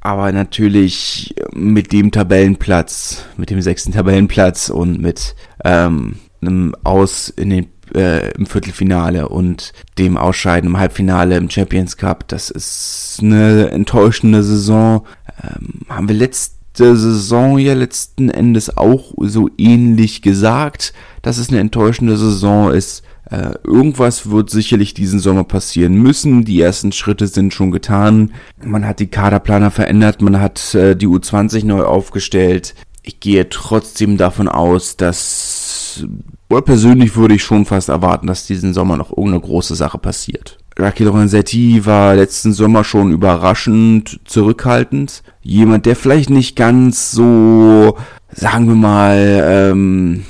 Aber 0.00 0.32
natürlich 0.32 1.34
mit 1.52 1.92
dem 1.92 2.10
Tabellenplatz, 2.12 3.24
mit 3.36 3.50
dem 3.50 3.60
sechsten 3.60 3.92
Tabellenplatz 3.92 4.70
und 4.70 5.00
mit 5.00 5.34
ähm, 5.64 6.16
einem 6.40 6.74
Aus 6.84 7.28
in 7.28 7.50
den 7.50 7.66
äh, 7.94 8.30
im 8.32 8.46
Viertelfinale 8.46 9.28
und 9.28 9.72
dem 9.98 10.16
Ausscheiden 10.16 10.70
im 10.70 10.78
Halbfinale 10.78 11.36
im 11.36 11.50
Champions 11.50 11.96
Cup. 11.96 12.28
Das 12.28 12.50
ist 12.50 13.18
eine 13.22 13.70
enttäuschende 13.70 14.42
Saison. 14.42 15.06
Ähm, 15.42 15.80
haben 15.88 16.08
wir 16.08 16.14
letzte 16.14 16.96
Saison 16.96 17.58
ja 17.58 17.74
letzten 17.74 18.30
Endes 18.30 18.76
auch 18.76 19.12
so 19.18 19.50
ähnlich 19.58 20.22
gesagt, 20.22 20.92
dass 21.22 21.38
es 21.38 21.48
eine 21.48 21.60
enttäuschende 21.60 22.16
Saison 22.16 22.72
ist. 22.72 23.02
Äh, 23.30 23.54
irgendwas 23.62 24.30
wird 24.30 24.48
sicherlich 24.50 24.94
diesen 24.94 25.18
Sommer 25.18 25.44
passieren 25.44 25.94
müssen. 25.94 26.44
Die 26.44 26.60
ersten 26.60 26.92
Schritte 26.92 27.26
sind 27.26 27.52
schon 27.52 27.70
getan. 27.70 28.32
Man 28.64 28.86
hat 28.86 29.00
die 29.00 29.08
Kaderplaner 29.08 29.70
verändert, 29.70 30.22
man 30.22 30.40
hat 30.40 30.74
äh, 30.74 30.96
die 30.96 31.06
U20 31.06 31.66
neu 31.66 31.84
aufgestellt. 31.84 32.74
Ich 33.02 33.20
gehe 33.20 33.48
trotzdem 33.48 34.16
davon 34.16 34.48
aus, 34.48 34.96
dass 34.96 36.04
oder 36.50 36.62
persönlich 36.62 37.16
würde 37.16 37.34
ich 37.34 37.42
schon 37.42 37.66
fast 37.66 37.90
erwarten, 37.90 38.26
dass 38.26 38.46
diesen 38.46 38.72
Sommer 38.72 38.96
noch 38.96 39.10
irgendeine 39.10 39.40
große 39.40 39.74
Sache 39.74 39.98
passiert. 39.98 40.58
Raki 40.78 41.04
Lorenzetti 41.04 41.84
war 41.84 42.14
letzten 42.14 42.52
Sommer 42.52 42.84
schon 42.84 43.12
überraschend 43.12 44.20
zurückhaltend. 44.24 45.22
Jemand, 45.42 45.84
der 45.86 45.96
vielleicht 45.96 46.30
nicht 46.30 46.56
ganz 46.56 47.10
so, 47.10 47.96
sagen 48.32 48.68
wir 48.68 48.76
mal, 48.76 49.44
ähm, 49.72 50.24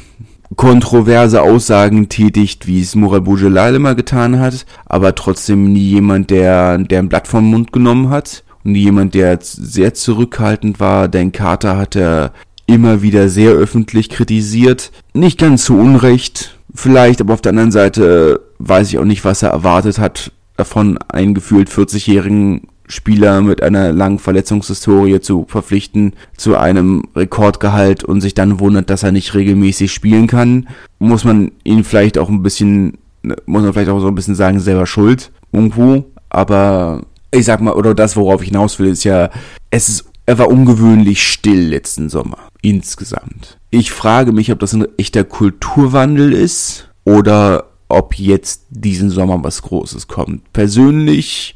kontroverse 0.59 1.41
Aussagen 1.41 2.09
tätigt, 2.09 2.67
wie 2.67 2.83
es 2.83 2.97
Murat 2.97 3.25
Bourgelal 3.25 3.77
immer 3.77 3.95
getan 3.95 4.41
hat, 4.41 4.67
aber 4.87 5.15
trotzdem 5.15 5.73
nie 5.73 5.89
jemand, 5.89 6.31
der, 6.31 6.77
der 6.79 6.99
ein 6.99 7.09
Blatt 7.09 7.29
vom 7.29 7.49
Mund 7.49 7.73
genommen 7.73 8.11
hat 8.11 8.43
und 8.65 8.73
nie 8.73 8.81
jemand, 8.81 9.15
der 9.15 9.39
sehr 9.41 9.95
zurückhaltend 9.95 10.81
war. 10.81 11.07
Dan 11.07 11.31
Carter 11.31 11.77
hatte 11.79 12.33
immer 12.67 13.03
wieder 13.03 13.29
sehr 13.29 13.53
öffentlich 13.53 14.11
kritisiert. 14.11 14.91
Nicht 15.15 15.39
ganz 15.39 15.65
zu 15.65 15.79
Unrecht, 15.79 16.59
vielleicht, 16.75 17.21
aber 17.21 17.35
auf 17.35 17.41
der 17.41 17.51
anderen 17.51 17.71
Seite 17.71 18.41
weiß 18.59 18.89
ich 18.89 18.99
auch 18.99 19.05
nicht, 19.05 19.25
was 19.25 19.45
er 19.45 19.51
erwartet 19.51 20.01
hat, 20.01 20.33
davon 20.57 20.99
einen 20.99 21.35
gefühlt 21.35 21.71
40-jährigen 21.71 22.63
Spieler 22.89 23.41
mit 23.43 23.63
einer 23.63 23.93
langen 23.93 24.19
Verletzungshistorie 24.19 25.21
zu 25.21 25.47
verpflichten 25.49 26.15
zu 26.37 26.57
einem 26.57 27.05
Rekordgehalt 27.15 28.03
und 28.03 28.21
sich 28.21 28.35
dann 28.35 28.61
wundert, 28.61 28.91
dass 28.91 29.03
er 29.03 29.13
nicht 29.13 29.35
regelmäßig 29.35 29.93
spielen 29.93 30.27
kann, 30.27 30.69
muss 30.99 31.25
man 31.25 31.53
ihn 31.65 31.85
vielleicht 31.85 32.19
auch 32.19 32.29
ein 32.29 32.43
bisschen, 32.43 32.99
muss 33.47 33.63
man 33.63 33.73
vielleicht 33.73 33.91
auch 33.91 34.01
so 34.01 34.09
ein 34.09 34.15
bisschen 34.15 34.35
sagen, 34.35 34.61
selber 34.61 34.87
schuld 34.87 35.31
irgendwo. 35.53 36.05
Aber 36.31 37.03
ich 37.31 37.45
sag 37.45 37.61
mal, 37.61 37.75
oder 37.75 37.95
das, 37.95 38.17
worauf 38.17 38.43
ich 38.43 38.49
hinaus 38.49 38.79
will, 38.79 38.89
ist 38.89 39.05
ja, 39.05 39.31
es 39.71 39.89
ist, 39.89 40.05
er 40.27 40.39
war 40.39 40.49
ungewöhnlich 40.49 41.23
still 41.23 41.69
letzten 41.69 42.09
Sommer 42.09 42.39
insgesamt. 42.63 43.59
Ich 43.71 43.93
frage 43.93 44.33
mich, 44.33 44.51
ob 44.51 44.59
das 44.59 44.73
ein 44.73 44.87
echter 44.97 45.25
Kulturwandel 45.25 46.33
ist 46.33 46.91
oder 47.05 47.65
ob 47.89 48.19
jetzt 48.19 48.67
diesen 48.71 49.11
Sommer 49.11 49.43
was 49.43 49.63
Großes 49.63 50.09
kommt. 50.09 50.53
Persönlich 50.53 51.55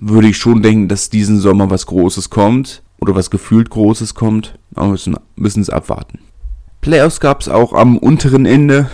würde 0.00 0.28
ich 0.28 0.36
schon 0.36 0.62
denken, 0.62 0.88
dass 0.88 1.10
diesen 1.10 1.40
Sommer 1.40 1.70
was 1.70 1.86
Großes 1.86 2.30
kommt 2.30 2.82
oder 3.00 3.14
was 3.14 3.30
gefühlt 3.30 3.70
Großes 3.70 4.14
kommt, 4.14 4.58
aber 4.74 4.96
wir 4.96 5.18
müssen, 5.36 5.60
es 5.60 5.70
abwarten. 5.70 6.18
Playoffs 6.80 7.20
gab 7.20 7.40
es 7.40 7.48
auch 7.48 7.72
am 7.72 7.96
unteren 7.98 8.46
Ende 8.46 8.90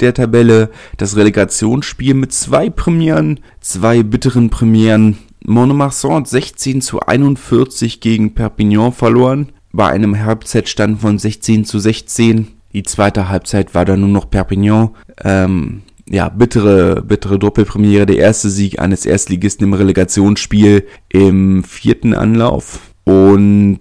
der 0.00 0.14
Tabelle 0.14 0.70
das 0.96 1.16
Relegationsspiel 1.16 2.14
mit 2.14 2.32
zwei 2.32 2.70
Premieren, 2.70 3.40
zwei 3.60 4.02
bitteren 4.02 4.50
Premieren. 4.50 5.18
Monomarsan 5.44 6.14
hat 6.14 6.28
16 6.28 6.80
zu 6.80 7.00
41 7.00 8.00
gegen 8.00 8.34
Perpignan 8.34 8.92
verloren 8.92 9.52
bei 9.72 9.88
einem 9.88 10.18
Halbzeitstand 10.18 11.00
von 11.00 11.18
16 11.18 11.64
zu 11.64 11.78
16. 11.78 12.48
Die 12.72 12.82
zweite 12.82 13.28
Halbzeit 13.28 13.74
war 13.74 13.84
dann 13.84 14.00
nur 14.00 14.08
noch 14.08 14.30
Perpignan. 14.30 14.90
Ähm, 15.22 15.82
ja, 16.08 16.28
bittere, 16.28 17.02
bittere 17.02 17.38
Doppelpremiere. 17.38 18.06
Der 18.06 18.18
erste 18.18 18.50
Sieg 18.50 18.78
eines 18.78 19.06
Erstligisten 19.06 19.66
im 19.66 19.74
Relegationsspiel 19.74 20.86
im 21.08 21.64
vierten 21.64 22.14
Anlauf. 22.14 22.80
Und 23.04 23.80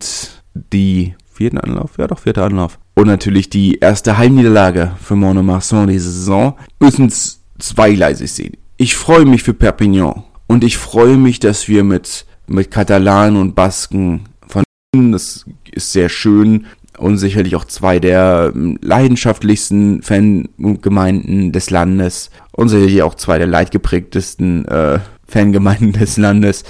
die 0.53 1.15
vierten 1.31 1.57
Anlauf? 1.57 1.97
Ja, 1.97 2.07
doch, 2.07 2.19
vierter 2.19 2.45
Anlauf. 2.45 2.79
Und 2.95 3.07
natürlich 3.07 3.49
die 3.49 3.79
erste 3.79 4.17
Heimniederlage 4.17 4.91
für 5.01 5.15
Monomarsan 5.15 5.87
diese 5.87 6.11
Saison. 6.11 6.55
Müssen 6.79 7.07
es 7.07 7.41
zweigleisig 7.59 8.31
sehen. 8.31 8.57
Ich 8.77 8.95
freue 8.95 9.25
mich 9.25 9.43
für 9.43 9.53
Perpignan. 9.53 10.23
Und 10.47 10.63
ich 10.63 10.77
freue 10.77 11.17
mich, 11.17 11.39
dass 11.39 11.67
wir 11.67 11.83
mit, 11.83 12.25
mit 12.47 12.71
Katalanen 12.71 13.39
und 13.39 13.55
Basken 13.55 14.25
von 14.47 14.63
das 15.11 15.45
ist 15.71 15.91
sehr 15.91 16.09
schön 16.09 16.65
und 16.97 17.17
sicherlich 17.17 17.55
auch 17.55 17.65
zwei 17.65 17.99
der 17.99 18.51
ähm, 18.53 18.77
leidenschaftlichsten 18.81 20.01
Fangemeinden 20.01 21.51
des 21.51 21.69
Landes 21.69 22.29
und 22.51 22.69
sicherlich 22.69 23.01
auch 23.03 23.15
zwei 23.15 23.37
der 23.37 23.47
leidgeprägtesten 23.47 24.65
äh, 24.65 24.99
Fangemeinden 25.27 25.93
des 25.93 26.17
Landes. 26.17 26.63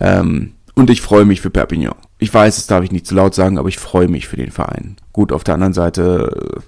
Ähm, 0.00 0.52
und 0.74 0.90
ich 0.90 1.02
freue 1.02 1.24
mich 1.24 1.40
für 1.40 1.50
Perpignan. 1.50 1.94
Ich 2.18 2.32
weiß, 2.32 2.56
das 2.56 2.66
darf 2.66 2.82
ich 2.84 2.92
nicht 2.92 3.06
zu 3.06 3.14
laut 3.14 3.34
sagen, 3.34 3.58
aber 3.58 3.68
ich 3.68 3.78
freue 3.78 4.08
mich 4.08 4.26
für 4.26 4.36
den 4.36 4.50
Verein. 4.50 4.96
Gut, 5.12 5.32
auf 5.32 5.44
der 5.44 5.54
anderen 5.54 5.72
Seite, 5.72 6.62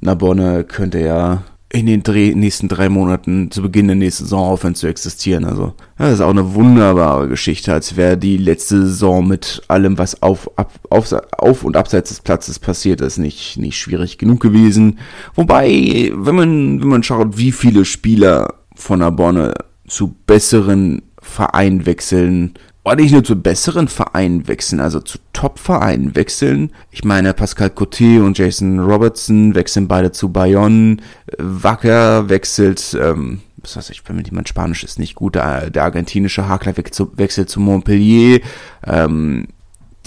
Narbonne 0.00 0.64
könnte 0.64 1.00
ja 1.00 1.42
in 1.72 1.86
den 1.86 2.02
drei, 2.02 2.32
nächsten 2.34 2.68
drei 2.68 2.88
Monaten 2.88 3.50
zu 3.50 3.62
Beginn 3.62 3.86
der 3.86 3.94
nächsten 3.96 4.24
Saison 4.24 4.48
aufhören 4.48 4.74
zu 4.74 4.88
existieren. 4.88 5.44
Also 5.44 5.74
das 5.96 6.14
ist 6.14 6.20
auch 6.20 6.30
eine 6.30 6.54
wunderbare 6.54 7.28
Geschichte, 7.28 7.72
als 7.72 7.96
wäre 7.96 8.18
die 8.18 8.36
letzte 8.36 8.82
Saison 8.82 9.26
mit 9.26 9.62
allem, 9.68 9.96
was 9.96 10.20
auf, 10.20 10.50
ab, 10.58 10.72
auf, 10.90 11.14
auf 11.38 11.62
und 11.62 11.76
abseits 11.76 12.08
des 12.08 12.22
Platzes 12.22 12.58
passiert 12.58 13.00
ist, 13.00 13.18
nicht, 13.18 13.56
nicht 13.56 13.78
schwierig 13.78 14.18
genug 14.18 14.40
gewesen. 14.40 14.98
Wobei, 15.36 16.10
wenn 16.14 16.34
man, 16.34 16.80
wenn 16.80 16.88
man 16.88 17.02
schaut, 17.04 17.38
wie 17.38 17.52
viele 17.52 17.84
Spieler 17.84 18.54
von 18.74 18.98
Narbonne 18.98 19.54
zu 19.86 20.16
besseren 20.26 21.02
Vereinen 21.22 21.86
wechseln, 21.86 22.54
oder 22.84 22.96
nicht 22.96 23.12
nur 23.12 23.24
zu 23.24 23.36
besseren 23.36 23.88
Vereinen 23.88 24.48
wechseln, 24.48 24.80
also 24.80 25.00
zu 25.00 25.18
Top-Vereinen 25.32 26.14
wechseln. 26.16 26.72
Ich 26.90 27.04
meine, 27.04 27.34
Pascal 27.34 27.68
Coté 27.68 28.22
und 28.22 28.38
Jason 28.38 28.80
Robertson 28.80 29.54
wechseln 29.54 29.86
beide 29.86 30.12
zu 30.12 30.30
Bayonne. 30.30 30.96
Wacker 31.38 32.28
wechselt, 32.30 32.96
ähm, 33.00 33.40
was 33.58 33.76
weiß 33.76 33.90
ich, 33.90 34.02
wenn 34.08 34.24
jemand 34.24 34.48
Spanisch 34.48 34.82
ist, 34.82 34.98
nicht 34.98 35.14
gut. 35.14 35.34
Der, 35.34 35.68
der 35.68 35.84
argentinische 35.84 36.48
Hakler 36.48 36.74
wechselt 36.76 37.50
zu 37.50 37.60
Montpellier. 37.60 38.40
Ähm, 38.86 39.48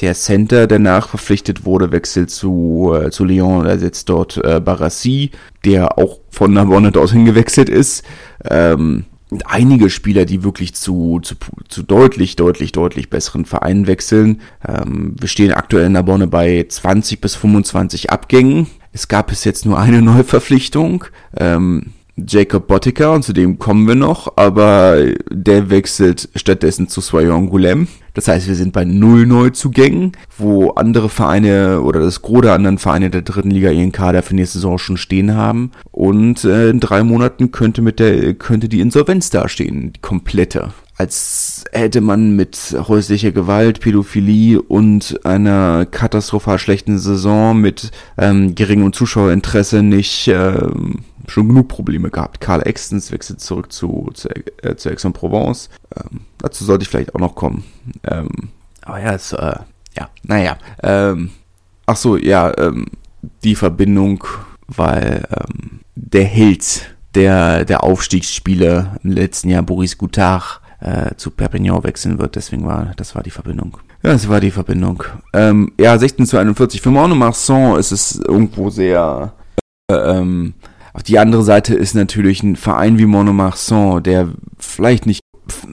der 0.01 0.15
Center, 0.15 0.65
der 0.65 0.80
nachverpflichtet 0.80 1.65
wurde, 1.65 1.92
wechselt 1.92 2.32
zu, 2.32 2.94
äh, 3.00 3.12
zu 3.12 3.24
Lyon, 3.24 3.65
da 3.65 3.77
sitzt 3.77 4.10
dort 4.10 4.38
äh, 4.44 4.60
Barassi, 4.60 5.30
der 5.63 6.00
auch 6.00 6.20
von 6.32 6.51
Narbonne 6.53 6.92
dorthin 6.92 7.25
gewechselt 7.25 7.70
ist. 7.70 8.03
Ähm, 8.50 9.06
einige 9.45 9.89
Spieler, 9.89 10.25
die 10.25 10.43
wirklich 10.43 10.73
zu, 10.75 11.19
zu, 11.21 11.35
zu 11.67 11.83
deutlich, 11.83 12.35
deutlich, 12.35 12.71
deutlich 12.71 13.09
besseren 13.09 13.45
Vereinen 13.45 13.87
wechseln. 13.87 14.41
Ähm, 14.67 15.15
wir 15.19 15.27
stehen 15.27 15.51
aktuell 15.51 15.85
in 15.85 15.93
der 15.93 16.03
Bonne 16.03 16.27
bei 16.27 16.65
20 16.67 17.21
bis 17.21 17.35
25 17.35 18.11
Abgängen. 18.11 18.67
Es 18.91 19.07
gab 19.07 19.27
bis 19.27 19.43
jetzt 19.43 19.65
nur 19.65 19.79
eine 19.79 20.01
Neuverpflichtung. 20.03 21.05
Ähm, 21.35 21.93
Jacob 22.15 22.67
Bottiker, 22.67 23.13
und 23.13 23.24
zu 23.24 23.34
dem 23.34 23.58
kommen 23.58 23.88
wir 23.88 23.96
noch, 23.96 24.34
aber 24.36 24.98
der 25.32 25.70
wechselt 25.70 26.29
stattdessen 26.36 26.88
zu 26.88 27.01
Soyon 27.01 27.50
Goulem. 27.50 27.88
Das 28.13 28.27
heißt, 28.27 28.48
wir 28.48 28.53
sind 28.53 28.74
bei 28.74 28.86
null 28.86 29.25
Neuzugängen, 29.25 30.12
wo 30.38 30.70
andere 30.72 31.10
Vereine 31.10 31.82
oder 31.82 32.01
das 32.01 32.22
Gros 32.22 32.41
der 32.41 32.53
anderen 32.53 32.77
Vereine 32.77 33.10
der 33.10 33.24
dritten 33.24 33.50
Liga 33.50 33.72
ihren 33.72 33.91
Kader 33.91 34.22
für 34.22 34.36
nächste 34.36 34.60
Saison 34.60 34.77
schon 34.77 34.98
stehen 34.98 35.36
haben. 35.36 35.72
Und 35.91 36.43
äh, 36.43 36.70
in 36.70 36.79
drei 36.79 37.03
Monaten 37.03 37.51
könnte 37.51 37.82
mit 37.82 38.00
der 38.00 38.36
könnte 38.36 38.70
die 38.70 38.82
Insolvenz 38.82 39.32
dastehen, 39.32 39.93
die 39.93 40.01
komplette. 40.01 40.70
als 40.96 41.63
hätte 41.72 42.01
man 42.01 42.36
mit 42.36 42.75
häuslicher 42.88 43.32
Gewalt, 43.32 43.79
Pädophilie 43.79 44.62
und 44.62 45.20
einer 45.25 45.88
katastrophal 45.88 46.60
schlechten 46.60 47.00
Saison 47.00 47.60
mit 47.60 47.91
ähm, 48.17 48.53
geringem 48.53 48.93
Zuschauerinteresse 48.93 49.82
nicht 49.82 50.27
ähm, 50.27 51.00
schon 51.27 51.48
genug 51.48 51.68
Probleme 51.68 52.10
gehabt. 52.10 52.42
Karl 52.42 52.68
Extens 52.68 53.12
wechselt 53.12 53.42
zurück 53.42 53.72
zu, 53.72 54.10
zu, 54.13 54.30
äh, 54.62 54.75
zu 54.75 54.89
Aix-en-Provence. 54.89 55.70
Ähm, 55.96 56.22
dazu 56.38 56.65
sollte 56.65 56.84
ich 56.84 56.89
vielleicht 56.89 57.15
auch 57.15 57.20
noch 57.20 57.36
kommen. 57.36 57.63
Ähm, 58.03 58.30
aber 58.82 59.00
ja, 59.00 59.13
es, 59.13 59.34
äh, 59.34 59.56
ja, 59.98 60.10
naja. 60.24 60.58
Ähm, 60.82 61.32
ach 61.86 61.96
so, 61.96 62.18
ja, 62.18 62.56
ähm, 62.58 62.88
die 63.44 63.56
Verbindung, 63.56 64.24
weil 64.68 65.25
ähm, 65.32 65.80
der 65.96 66.25
Held 66.25 66.96
der, 67.15 67.65
der 67.65 67.84
Aufstiegsspiele 67.84 69.00
im 69.03 69.12
letzten 69.12 69.50
Jahr, 69.50 69.63
Boris 69.63 69.98
Goutard, 69.98 70.62
äh, 70.80 71.15
zu 71.15 71.32
Perpignan 71.32 71.84
wechseln 71.84 72.20
wird. 72.20 72.36
Deswegen 72.36 72.65
war, 72.65 72.94
das 72.98 73.15
war 73.15 73.24
die 73.24 73.32
Verbindung. 73.32 73.77
Ja, 74.03 74.12
das 74.12 74.27
war 74.27 74.42
die 74.42 74.51
Verbindung. 74.51 75.03
Ähm, 75.34 75.72
ja, 75.80 75.98
16 75.98 76.25
zu 76.25 76.38
41. 76.38 76.82
Für 76.82 76.92
Monomarsan 76.92 77.80
ist 77.80 77.92
es 77.92 78.15
irgendwo 78.20 78.70
sehr, 78.70 79.34
äh, 79.89 79.96
ähm, 79.96 80.53
auf 80.93 81.03
die 81.03 81.19
andere 81.19 81.43
Seite 81.43 81.75
ist 81.75 81.95
natürlich 81.95 82.43
ein 82.43 82.55
Verein 82.55 82.97
wie 82.97 83.05
Monomarsan, 83.05 84.03
der 84.03 84.29
vielleicht 84.57 85.05
nicht 85.05 85.21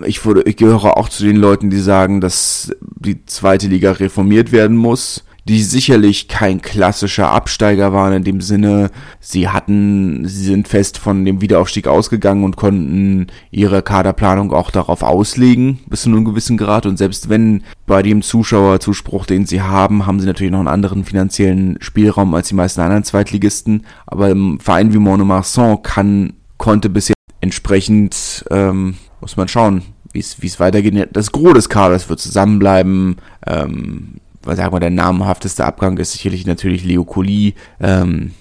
ich, 0.04 0.24
wurde, 0.24 0.42
ich 0.42 0.56
gehöre 0.56 0.96
auch 0.96 1.08
zu 1.08 1.24
den 1.24 1.36
Leuten, 1.36 1.70
die 1.70 1.78
sagen, 1.78 2.20
dass 2.20 2.72
die 2.80 3.24
zweite 3.26 3.68
Liga 3.68 3.92
reformiert 3.92 4.50
werden 4.50 4.76
muss 4.76 5.24
die 5.48 5.62
sicherlich 5.62 6.28
kein 6.28 6.60
klassischer 6.62 7.30
Absteiger 7.30 7.92
waren 7.92 8.12
in 8.12 8.24
dem 8.24 8.40
Sinne, 8.40 8.90
sie 9.20 9.48
hatten, 9.48 10.26
sie 10.26 10.44
sind 10.44 10.68
fest 10.68 10.98
von 10.98 11.24
dem 11.24 11.40
Wiederaufstieg 11.40 11.86
ausgegangen 11.86 12.44
und 12.44 12.56
konnten 12.56 13.28
ihre 13.50 13.82
Kaderplanung 13.82 14.52
auch 14.52 14.70
darauf 14.70 15.02
auslegen, 15.02 15.80
bis 15.88 16.02
zu 16.02 16.10
einem 16.10 16.24
gewissen 16.24 16.56
Grad. 16.56 16.86
Und 16.86 16.98
selbst 16.98 17.28
wenn 17.28 17.62
bei 17.86 18.02
dem 18.02 18.22
Zuschauerzuspruch, 18.22 19.26
den 19.26 19.46
sie 19.46 19.62
haben, 19.62 20.06
haben 20.06 20.20
sie 20.20 20.26
natürlich 20.26 20.52
noch 20.52 20.60
einen 20.60 20.68
anderen 20.68 21.04
finanziellen 21.04 21.76
Spielraum 21.80 22.34
als 22.34 22.48
die 22.48 22.54
meisten 22.54 22.80
anderen 22.80 23.04
Zweitligisten. 23.04 23.86
Aber 24.06 24.30
im 24.30 24.60
Verein 24.60 24.92
wie 24.92 24.98
Monomarsan 24.98 25.82
kann, 25.82 26.34
konnte 26.58 26.90
bisher 26.90 27.14
entsprechend, 27.40 28.44
ähm, 28.50 28.96
muss 29.20 29.36
man 29.36 29.48
schauen, 29.48 29.82
wie 30.12 30.20
es 30.20 30.60
weitergeht. 30.60 31.10
Das 31.12 31.32
Gros 31.32 31.54
des 31.54 31.68
Kaders 31.68 32.08
wird 32.08 32.20
zusammenbleiben. 32.20 33.16
Ähm, 33.46 34.19
sagen 34.44 34.74
wir, 34.74 34.80
der 34.80 34.90
namhafteste 34.90 35.64
Abgang 35.64 35.98
ist 35.98 36.12
sicherlich 36.12 36.46
natürlich 36.46 36.84
Leo 36.84 37.04
Colli, 37.04 37.54
ähm, 37.80 38.32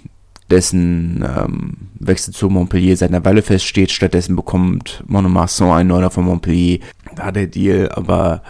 dessen 0.49 1.23
ähm, 1.23 1.73
Wechsel 1.99 2.33
zu 2.33 2.49
Montpellier 2.49 2.97
seit 2.97 3.09
einer 3.09 3.25
Weile 3.25 3.41
feststeht. 3.41 3.91
Stattdessen 3.91 4.35
bekommt 4.35 5.03
Monomarsan 5.07 5.71
einen 5.71 5.89
Neuner 5.89 6.09
von 6.09 6.25
Montpellier. 6.25 6.79
Da 7.15 7.31
der 7.31 7.47
Deal, 7.47 7.89
aber 7.89 8.41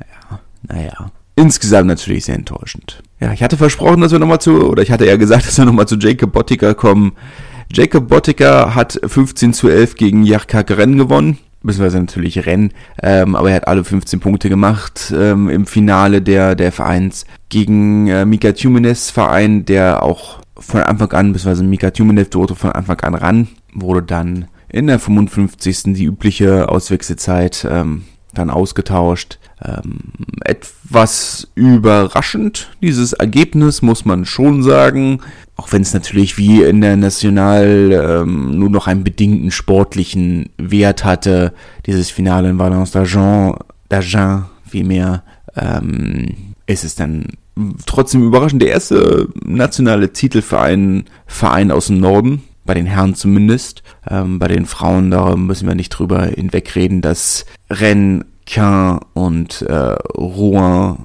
ja, 0.00 0.40
naja. 0.62 1.10
Insgesamt 1.34 1.88
natürlich 1.88 2.24
sehr 2.24 2.36
enttäuschend. 2.36 3.02
Ja, 3.20 3.32
ich 3.32 3.42
hatte 3.42 3.58
versprochen, 3.58 4.00
dass 4.00 4.12
wir 4.12 4.18
nochmal 4.18 4.40
zu, 4.40 4.70
oder 4.70 4.82
ich 4.82 4.90
hatte 4.90 5.04
eher 5.04 5.18
gesagt, 5.18 5.46
dass 5.46 5.58
wir 5.58 5.66
nochmal 5.66 5.86
zu 5.86 5.96
Jacob 5.96 6.32
Bottiger 6.32 6.74
kommen. 6.74 7.12
Jacob 7.70 8.08
Bottiger 8.08 8.74
hat 8.74 8.98
15 9.04 9.52
zu 9.52 9.68
11 9.68 9.96
gegen 9.96 10.22
Jarka 10.22 10.62
Gren 10.62 10.96
gewonnen 10.96 11.38
beziehungsweise 11.66 12.00
natürlich 12.00 12.46
Rennen, 12.46 12.72
ähm, 13.02 13.34
aber 13.34 13.50
er 13.50 13.56
hat 13.56 13.68
alle 13.68 13.84
15 13.84 14.20
Punkte 14.20 14.48
gemacht 14.48 15.12
ähm, 15.16 15.48
im 15.48 15.66
Finale 15.66 16.22
der, 16.22 16.54
der 16.54 16.72
Vereins 16.72 17.26
gegen 17.48 18.06
äh, 18.06 18.24
Mika 18.24 18.52
Tumenes 18.52 19.10
Verein, 19.10 19.64
der 19.64 20.02
auch 20.02 20.40
von 20.58 20.82
Anfang 20.82 21.12
an, 21.12 21.32
beziehungsweise 21.32 21.64
Mika 21.64 21.90
Tumenes 21.90 22.30
durfte 22.30 22.54
von 22.54 22.72
Anfang 22.72 23.00
an 23.00 23.14
ran, 23.14 23.48
wurde 23.74 24.02
dann 24.02 24.46
in 24.68 24.86
der 24.86 24.98
55. 24.98 25.94
die 25.94 26.04
übliche 26.04 26.68
Auswechselzeit 26.68 27.66
ähm, 27.70 28.04
dann 28.34 28.50
ausgetauscht. 28.50 29.38
Ähm, 29.64 30.00
etwas 30.44 31.48
überraschend, 31.54 32.70
dieses 32.82 33.14
Ergebnis, 33.14 33.80
muss 33.80 34.04
man 34.04 34.24
schon 34.26 34.62
sagen. 34.62 35.20
Auch 35.56 35.72
wenn 35.72 35.82
es 35.82 35.94
natürlich 35.94 36.36
wie 36.36 36.62
in 36.62 36.82
der 36.82 36.96
National 36.96 38.22
ähm, 38.22 38.58
nur 38.58 38.68
noch 38.68 38.86
einen 38.86 39.04
bedingten 39.04 39.50
sportlichen 39.50 40.50
Wert 40.58 41.04
hatte. 41.04 41.54
Dieses 41.86 42.10
Finale 42.10 42.50
in 42.50 42.58
Valence 42.58 42.94
d'Argent, 42.94 43.58
d'Argent 43.90 44.44
vielmehr, 44.66 45.22
ähm, 45.56 46.34
ist 46.66 46.84
es 46.84 46.94
dann 46.94 47.28
trotzdem 47.86 48.22
überraschend 48.22 48.60
der 48.60 48.70
erste 48.70 49.28
nationale 49.44 50.12
Titel 50.12 50.42
für 50.42 50.60
einen 50.60 51.04
Verein 51.26 51.70
aus 51.70 51.86
dem 51.86 51.98
Norden 51.98 52.42
bei 52.66 52.74
den 52.74 52.86
Herren 52.86 53.14
zumindest. 53.14 53.82
Ähm, 54.08 54.38
bei 54.38 54.48
den 54.48 54.66
Frauen, 54.66 55.10
da 55.10 55.34
müssen 55.36 55.66
wir 55.66 55.74
nicht 55.74 55.90
drüber 55.90 56.26
hinwegreden, 56.26 57.00
dass 57.00 57.46
Rennes, 57.70 58.26
Caen 58.46 59.00
und 59.14 59.62
äh, 59.62 59.96
Rouen 60.16 60.98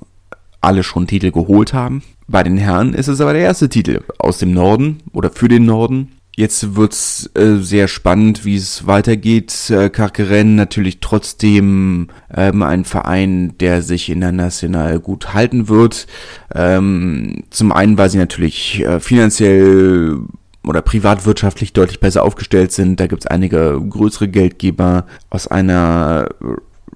alle 0.62 0.84
schon 0.84 1.08
Titel 1.08 1.32
geholt 1.32 1.74
haben. 1.74 2.04
Bei 2.28 2.44
den 2.44 2.58
Herren 2.58 2.94
ist 2.94 3.08
es 3.08 3.20
aber 3.20 3.34
der 3.34 3.42
erste 3.42 3.68
Titel 3.68 4.02
aus 4.20 4.38
dem 4.38 4.54
Norden 4.54 5.00
oder 5.12 5.32
für 5.32 5.48
den 5.48 5.66
Norden. 5.66 6.12
Jetzt 6.38 6.78
wird's 6.78 7.30
äh, 7.34 7.58
sehr 7.58 7.90
spannend, 7.90 8.46
wie 8.46 8.56
es 8.56 8.88
weitergeht. 8.88 9.70
Äh, 9.70 9.90
Carqueren 9.90 10.56
natürlich 10.56 11.02
trotzdem 11.02 12.08
ähm, 12.34 12.64
ein 12.64 12.86
Verein, 12.86 13.58
der 13.60 13.82
sich 13.82 14.10
international 14.10 15.00
gut 15.00 15.34
halten 15.34 15.68
wird. 15.68 16.08
Ähm, 16.56 17.44
zum 17.50 17.74
einen, 17.74 17.98
weil 17.98 18.10
sie 18.10 18.18
natürlich 18.18 18.80
äh, 18.80 19.02
finanziell 19.02 20.20
oder 20.64 20.82
privatwirtschaftlich 20.82 21.74
deutlich 21.74 22.00
besser 22.00 22.24
aufgestellt 22.24 22.72
sind. 22.72 23.00
Da 23.00 23.08
gibt's 23.08 23.28
einige 23.28 23.82
größere 23.90 24.30
Geldgeber 24.30 25.06
aus 25.30 25.48
einer 25.48 26.30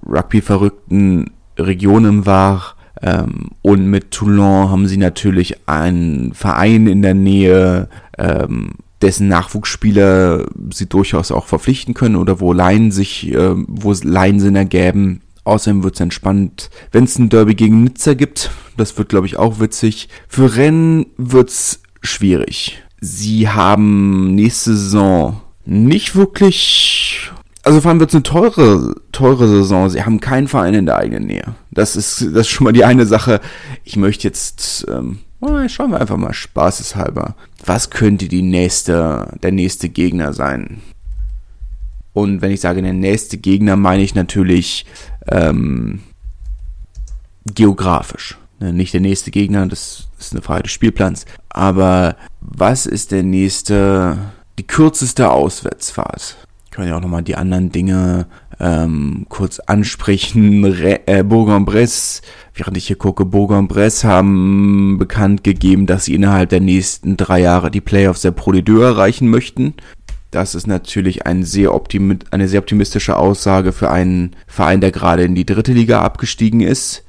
Rugby-verrückten 0.06 1.30
Region 1.58 2.04
im 2.04 2.26
War. 2.26 2.74
Ähm, 3.02 3.50
und 3.62 3.86
mit 3.90 4.10
Toulon 4.10 4.70
haben 4.70 4.88
sie 4.88 4.96
natürlich 4.96 5.68
einen 5.68 6.32
Verein 6.34 6.86
in 6.86 7.02
der 7.02 7.14
Nähe, 7.14 7.88
ähm, 8.18 8.72
dessen 9.02 9.28
Nachwuchsspieler 9.28 10.46
sie 10.72 10.86
durchaus 10.86 11.30
auch 11.30 11.46
verpflichten 11.46 11.94
können 11.94 12.16
oder 12.16 12.40
wo 12.40 12.52
Laien 12.52 12.90
sich, 12.90 13.32
äh, 13.32 13.54
wo 13.54 13.92
Laien 14.02 14.40
Sinn 14.40 14.56
ergäben. 14.56 15.20
Außerdem 15.44 15.84
wird 15.84 15.94
es 15.94 16.00
entspannt, 16.00 16.70
wenn 16.90 17.04
es 17.04 17.18
ein 17.18 17.28
Derby 17.28 17.54
gegen 17.54 17.84
Nizza 17.84 18.14
gibt. 18.14 18.50
Das 18.76 18.98
wird, 18.98 19.10
glaube 19.10 19.26
ich, 19.26 19.36
auch 19.36 19.60
witzig. 19.60 20.08
Für 20.26 20.56
Rennen 20.56 21.06
wird's 21.18 21.82
schwierig. 22.02 22.82
Sie 23.00 23.48
haben 23.48 24.34
nächste 24.34 24.74
Saison 24.74 25.40
nicht 25.64 26.16
wirklich 26.16 27.30
also 27.66 27.80
vor 27.80 27.90
allem 27.90 27.98
wird 27.98 28.10
es 28.10 28.14
eine 28.14 28.22
teure, 28.22 28.94
teure 29.10 29.48
Saison. 29.48 29.90
Sie 29.90 30.04
haben 30.04 30.20
keinen 30.20 30.46
Verein 30.46 30.74
in 30.74 30.86
der 30.86 30.98
eigenen 30.98 31.26
Nähe. 31.26 31.56
Das 31.72 31.96
ist, 31.96 32.20
das 32.20 32.42
ist 32.42 32.48
schon 32.48 32.64
mal 32.64 32.72
die 32.72 32.84
eine 32.84 33.06
Sache. 33.06 33.40
Ich 33.82 33.96
möchte 33.96 34.28
jetzt, 34.28 34.86
ähm, 34.88 35.18
schauen 35.66 35.90
wir 35.90 36.00
einfach 36.00 36.16
mal 36.16 36.32
spaßeshalber. 36.32 37.34
Was 37.64 37.90
könnte 37.90 38.28
die 38.28 38.42
nächste, 38.42 39.36
der 39.42 39.50
nächste 39.50 39.88
Gegner 39.88 40.32
sein? 40.32 40.80
Und 42.12 42.40
wenn 42.40 42.52
ich 42.52 42.60
sage 42.60 42.82
der 42.82 42.92
nächste 42.92 43.36
Gegner, 43.36 43.74
meine 43.74 44.04
ich 44.04 44.14
natürlich 44.14 44.86
ähm, 45.26 46.02
geografisch. 47.46 48.38
Ne, 48.60 48.72
nicht 48.72 48.94
der 48.94 49.00
nächste 49.00 49.32
Gegner, 49.32 49.66
das 49.66 50.06
ist 50.20 50.32
eine 50.32 50.42
Frage 50.42 50.62
des 50.62 50.72
Spielplans. 50.72 51.26
Aber 51.48 52.14
was 52.40 52.86
ist 52.86 53.10
der 53.10 53.24
nächste, 53.24 54.18
die 54.56 54.68
kürzeste 54.68 55.32
Auswärtsfahrt? 55.32 56.45
Können 56.76 56.88
ja 56.88 56.96
auch 56.98 57.00
nochmal 57.00 57.22
die 57.22 57.36
anderen 57.36 57.72
Dinge 57.72 58.26
ähm, 58.60 59.24
kurz 59.30 59.60
ansprechen. 59.60 60.62
Re 60.66 61.00
äh, 61.06 61.24
Bourg-en-Bresse, 61.24 62.20
während 62.52 62.76
ich 62.76 62.86
hier 62.86 62.96
gucke, 62.96 63.24
Bourg-en-Bresse 63.24 64.06
haben 64.06 64.98
bekannt 64.98 65.42
gegeben, 65.42 65.86
dass 65.86 66.04
sie 66.04 66.14
innerhalb 66.14 66.50
der 66.50 66.60
nächsten 66.60 67.16
drei 67.16 67.40
Jahre 67.40 67.70
die 67.70 67.80
Playoffs 67.80 68.20
der 68.20 68.32
Pro 68.32 68.50
D2 68.50 68.82
erreichen 68.82 69.28
möchten. 69.28 69.72
Das 70.30 70.54
ist 70.54 70.66
natürlich 70.66 71.24
ein 71.24 71.44
sehr 71.44 71.72
eine 72.30 72.48
sehr 72.48 72.60
optimistische 72.60 73.16
Aussage 73.16 73.72
für 73.72 73.90
einen 73.90 74.36
Verein, 74.46 74.82
der 74.82 74.92
gerade 74.92 75.24
in 75.24 75.34
die 75.34 75.46
dritte 75.46 75.72
Liga 75.72 76.02
abgestiegen 76.02 76.60
ist. 76.60 77.05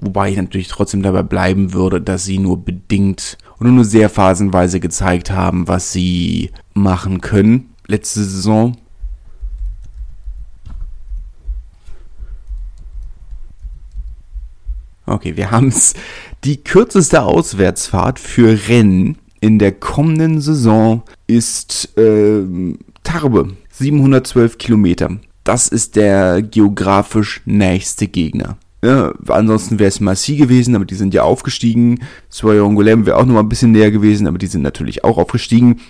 Wobei 0.00 0.30
ich 0.30 0.36
natürlich 0.36 0.68
trotzdem 0.68 1.02
dabei 1.02 1.22
bleiben 1.22 1.72
würde, 1.72 2.00
dass 2.00 2.24
sie 2.24 2.38
nur 2.38 2.64
bedingt 2.64 3.36
und 3.58 3.74
nur 3.74 3.84
sehr 3.84 4.08
phasenweise 4.08 4.78
gezeigt 4.78 5.32
haben, 5.32 5.66
was 5.66 5.92
sie 5.92 6.50
machen 6.72 7.20
können. 7.20 7.70
Letzte 7.86 8.22
Saison. 8.22 8.76
Okay, 15.06 15.36
wir 15.36 15.50
haben 15.50 15.68
es. 15.68 15.94
Die 16.44 16.62
kürzeste 16.62 17.22
Auswärtsfahrt 17.22 18.20
für 18.20 18.68
Rennen 18.68 19.18
in 19.40 19.58
der 19.58 19.72
kommenden 19.72 20.40
Saison 20.40 21.02
ist 21.26 21.96
äh, 21.98 22.42
Tarbe. 23.02 23.56
712 23.72 24.58
Kilometer. 24.58 25.18
Das 25.42 25.68
ist 25.68 25.96
der 25.96 26.42
geografisch 26.42 27.42
nächste 27.46 28.06
Gegner. 28.06 28.58
Ja, 28.82 29.12
ansonsten 29.26 29.78
wäre 29.78 29.88
es 29.88 30.00
Massi 30.00 30.36
gewesen, 30.36 30.76
aber 30.76 30.84
die 30.84 30.94
sind 30.94 31.12
ja 31.12 31.24
aufgestiegen. 31.24 32.00
Soyon 32.28 32.76
Golem 32.76 33.06
wäre 33.06 33.16
auch 33.16 33.26
noch 33.26 33.34
mal 33.34 33.40
ein 33.40 33.48
bisschen 33.48 33.72
näher 33.72 33.90
gewesen, 33.90 34.26
aber 34.28 34.38
die 34.38 34.46
sind 34.46 34.62
natürlich 34.62 35.02
auch 35.04 35.18
aufgestiegen. 35.18 35.80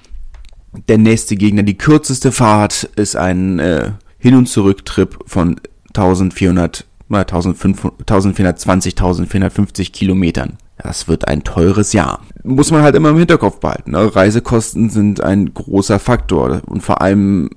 Der 0.88 0.98
nächste 0.98 1.36
Gegner, 1.36 1.62
die 1.62 1.76
kürzeste 1.76 2.32
Fahrt, 2.32 2.84
ist 2.96 3.16
ein 3.16 3.58
äh, 3.58 3.92
Hin- 4.18 4.36
und 4.36 4.46
Zurücktrip 4.46 5.18
von 5.26 5.60
1400, 5.88 6.86
1420, 7.10 8.92
1450 8.92 9.92
Kilometern. 9.92 10.56
Das 10.78 11.08
wird 11.08 11.26
ein 11.26 11.42
teures 11.42 11.92
Jahr. 11.92 12.20
Muss 12.44 12.70
man 12.70 12.82
halt 12.82 12.94
immer 12.94 13.10
im 13.10 13.18
Hinterkopf 13.18 13.60
behalten. 13.60 13.90
Ne? 13.92 14.14
Reisekosten 14.14 14.90
sind 14.90 15.22
ein 15.22 15.52
großer 15.52 15.98
Faktor. 15.98 16.62
Und 16.66 16.82
vor 16.82 17.02
allem, 17.02 17.50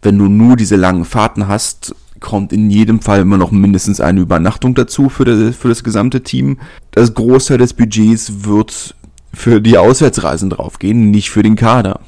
wenn 0.00 0.16
du 0.16 0.28
nur 0.28 0.56
diese 0.56 0.76
langen 0.76 1.04
Fahrten 1.04 1.48
hast, 1.48 1.94
kommt 2.20 2.52
in 2.52 2.70
jedem 2.70 3.00
Fall 3.00 3.20
immer 3.20 3.38
noch 3.38 3.50
mindestens 3.50 4.00
eine 4.00 4.20
Übernachtung 4.20 4.74
dazu 4.74 5.08
für 5.08 5.24
das, 5.24 5.56
für 5.56 5.68
das 5.68 5.84
gesamte 5.84 6.22
Team. 6.22 6.58
Das 6.90 7.14
Großteil 7.14 7.58
des 7.58 7.74
Budgets 7.74 8.44
wird 8.44 8.94
für 9.32 9.60
die 9.60 9.78
Auswärtsreisen 9.78 10.50
draufgehen, 10.50 11.10
nicht 11.10 11.30
für 11.30 11.42
den 11.42 11.56
Kader. 11.56 12.00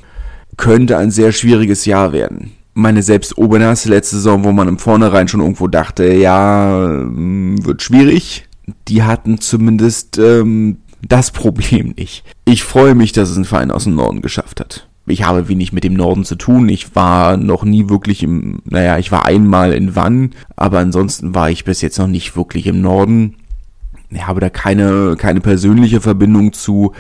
Könnte 0.57 0.99
ein 0.99 1.11
sehr 1.11 1.33
schwieriges 1.33 1.85
Jahr 1.85 2.13
werden. 2.13 2.53
Meine 2.75 3.03
selbst 3.03 3.37
Obernas 3.37 3.85
letzte 3.85 4.17
Saison, 4.17 4.45
wo 4.45 4.53
man 4.53 4.69
im 4.69 4.79
Vornherein 4.79 5.29
schon 5.29 5.41
irgendwo 5.41 5.69
dachte, 5.69 6.13
ja, 6.13 6.85
hm, 6.85 7.65
wird 7.65 7.83
schwierig. 7.83 8.47
Die 8.89 9.03
hatten 9.03 9.41
zumindest 9.41 10.19
ähm, 10.19 10.79
das 11.07 11.31
Problem 11.31 11.95
nicht. 11.97 12.25
Ich 12.45 12.63
freue 12.63 12.95
mich, 12.95 13.13
dass 13.13 13.31
es 13.31 13.37
ein 13.37 13.45
Verein 13.45 13.71
aus 13.71 13.85
dem 13.85 13.97
Norden 13.97 14.23
geschafft 14.23 14.61
hat 14.61 14.90
ich 15.11 15.25
habe 15.25 15.49
wenig 15.49 15.73
mit 15.73 15.85
dem 15.85 15.95
Norden 15.95 16.25
zu 16.25 16.37
tun. 16.37 16.69
Ich 16.69 16.95
war 16.95 17.37
noch 17.37 17.65
nie 17.65 17.89
wirklich 17.89 18.23
im, 18.23 18.63
naja, 18.65 18.99
ich 18.99 19.13
war 19.13 19.27
einmal 19.27 19.73
in 19.73 19.97
Wann, 19.97 20.31
aber 20.57 20.79
ansonsten 20.79 21.35
war 21.35 21.51
ich 21.51 21.65
bis 21.65 21.81
jetzt 21.83 21.99
noch 21.99 22.07
nicht 22.07 22.37
wirklich 22.37 22.67
im 22.67 22.81
Norden. 22.81 23.37
Ich 24.11 24.27
habe 24.27 24.41
da 24.41 24.51
keine, 24.51 25.17
keine 25.17 25.41
persönliche 25.41 26.01
Verbindung 26.01 26.53
zu. 26.53 26.93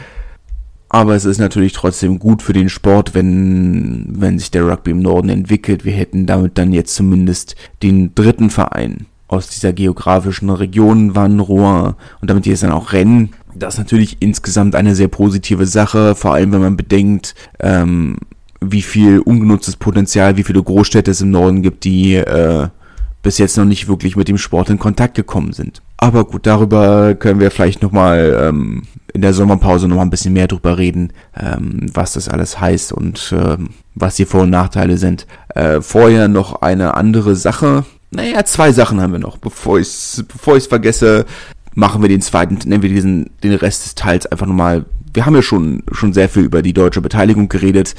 Aber 0.88 1.14
es 1.14 1.24
ist 1.24 1.38
natürlich 1.38 1.72
trotzdem 1.72 2.18
gut 2.18 2.42
für 2.42 2.52
den 2.52 2.68
Sport, 2.68 3.14
wenn, 3.14 4.06
wenn 4.08 4.38
sich 4.38 4.50
der 4.50 4.66
Rugby 4.66 4.90
im 4.90 5.00
Norden 5.00 5.28
entwickelt. 5.28 5.84
Wir 5.84 5.92
hätten 5.92 6.26
damit 6.26 6.58
dann 6.58 6.72
jetzt 6.72 6.94
zumindest 6.94 7.54
den 7.82 8.14
dritten 8.14 8.50
Verein 8.50 9.06
aus 9.28 9.48
dieser 9.48 9.72
geografischen 9.72 10.50
Region 10.50 11.14
Wann, 11.14 11.38
Rouen 11.38 11.94
und 12.20 12.28
damit 12.28 12.44
die 12.44 12.50
es 12.50 12.60
dann 12.60 12.72
auch 12.72 12.92
rennen 12.92 13.30
das 13.54 13.74
ist 13.74 13.78
natürlich 13.78 14.16
insgesamt 14.20 14.74
eine 14.74 14.94
sehr 14.94 15.08
positive 15.08 15.66
Sache, 15.66 16.14
vor 16.14 16.34
allem 16.34 16.52
wenn 16.52 16.60
man 16.60 16.76
bedenkt, 16.76 17.34
ähm, 17.60 18.16
wie 18.60 18.82
viel 18.82 19.20
ungenutztes 19.20 19.76
Potenzial, 19.76 20.36
wie 20.36 20.44
viele 20.44 20.62
Großstädte 20.62 21.10
es 21.10 21.20
im 21.20 21.30
Norden 21.30 21.62
gibt, 21.62 21.84
die 21.84 22.16
äh, 22.16 22.68
bis 23.22 23.38
jetzt 23.38 23.56
noch 23.56 23.64
nicht 23.64 23.88
wirklich 23.88 24.16
mit 24.16 24.28
dem 24.28 24.38
Sport 24.38 24.70
in 24.70 24.78
Kontakt 24.78 25.14
gekommen 25.14 25.52
sind. 25.52 25.82
Aber 25.96 26.24
gut, 26.24 26.46
darüber 26.46 27.14
können 27.14 27.40
wir 27.40 27.50
vielleicht 27.50 27.82
nochmal 27.82 28.48
ähm, 28.48 28.82
in 29.12 29.20
der 29.22 29.34
Sommerpause 29.34 29.88
nochmal 29.88 30.06
ein 30.06 30.10
bisschen 30.10 30.32
mehr 30.32 30.46
drüber 30.46 30.78
reden, 30.78 31.12
ähm, 31.38 31.86
was 31.92 32.14
das 32.14 32.28
alles 32.28 32.60
heißt 32.60 32.92
und 32.92 33.34
ähm, 33.36 33.70
was 33.94 34.16
die 34.16 34.24
Vor- 34.24 34.42
und 34.42 34.50
Nachteile 34.50 34.96
sind. 34.96 35.26
Äh, 35.54 35.80
vorher 35.80 36.28
noch 36.28 36.62
eine 36.62 36.94
andere 36.94 37.36
Sache. 37.36 37.84
Naja, 38.10 38.44
zwei 38.44 38.72
Sachen 38.72 39.00
haben 39.00 39.12
wir 39.12 39.18
noch, 39.18 39.36
bevor 39.36 39.78
ich 39.78 40.22
bevor 40.26 40.56
ich's 40.56 40.66
vergesse 40.66 41.26
machen 41.74 42.02
wir 42.02 42.08
den 42.08 42.22
zweiten, 42.22 42.58
nennen 42.64 42.82
wir 42.82 42.90
diesen, 42.90 43.30
den 43.42 43.54
Rest 43.54 43.84
des 43.84 43.94
Teils 43.94 44.26
einfach 44.26 44.46
nochmal. 44.46 44.86
Wir 45.12 45.26
haben 45.26 45.34
ja 45.34 45.42
schon, 45.42 45.82
schon 45.90 46.12
sehr 46.12 46.28
viel 46.28 46.44
über 46.44 46.62
die 46.62 46.72
deutsche 46.72 47.00
Beteiligung 47.00 47.48
geredet. 47.48 47.94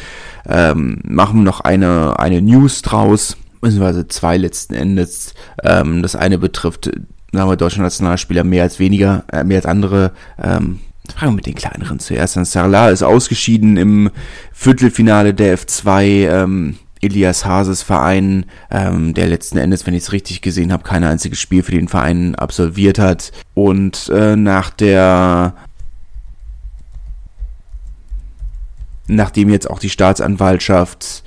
Ähm, 0.48 1.00
machen 1.04 1.44
noch 1.44 1.60
eine, 1.60 2.20
eine 2.20 2.42
News 2.42 2.82
draus, 2.82 3.36
beziehungsweise 3.60 4.08
zwei 4.08 4.38
letzten 4.38 4.74
Endes. 4.74 5.34
Ähm, 5.64 6.02
das 6.02 6.16
eine 6.16 6.38
betrifft, 6.38 6.86
sagen 7.34 7.50
wir, 7.50 7.58
deutsche 7.58 7.82
Nationalspieler 7.82 8.44
mehr 8.44 8.64
als 8.64 8.80
weniger, 8.80 9.26
äh, 9.32 9.44
mehr 9.44 9.58
als 9.58 9.66
andere. 9.66 10.12
Ähm, 10.42 10.80
Fangen 11.16 11.34
wir 11.34 11.38
mit 11.38 11.46
den 11.46 11.56
kleineren 11.56 12.00
zuerst 12.00 12.38
an. 12.38 12.46
Sarla 12.46 12.90
ist 12.90 13.04
ausgeschieden 13.04 13.76
im 13.78 14.12
Viertelfinale 14.54 15.34
der 15.34 15.58
F2. 15.58 16.04
Ähm, 16.30 16.76
Elias 17.02 17.46
Hases 17.46 17.82
Verein, 17.82 18.46
ähm, 18.70 19.14
der 19.14 19.28
letzten 19.28 19.58
Endes, 19.58 19.86
wenn 19.86 19.94
ich 19.94 20.04
es 20.04 20.12
richtig 20.12 20.42
gesehen 20.42 20.72
habe, 20.72 20.84
kein 20.84 21.04
einziges 21.04 21.40
Spiel 21.40 21.64
für 21.64 21.72
den 21.72 21.88
Verein 21.88 22.36
absolviert 22.36 23.00
hat. 23.00 23.32
Und 23.54 24.10
äh, 24.14 24.36
nach 24.36 24.70
der 24.70 25.56
nachdem 29.08 29.50
jetzt 29.50 29.70
auch 29.70 29.80
die 29.80 29.90
Staatsanwaltschaft 29.90 31.24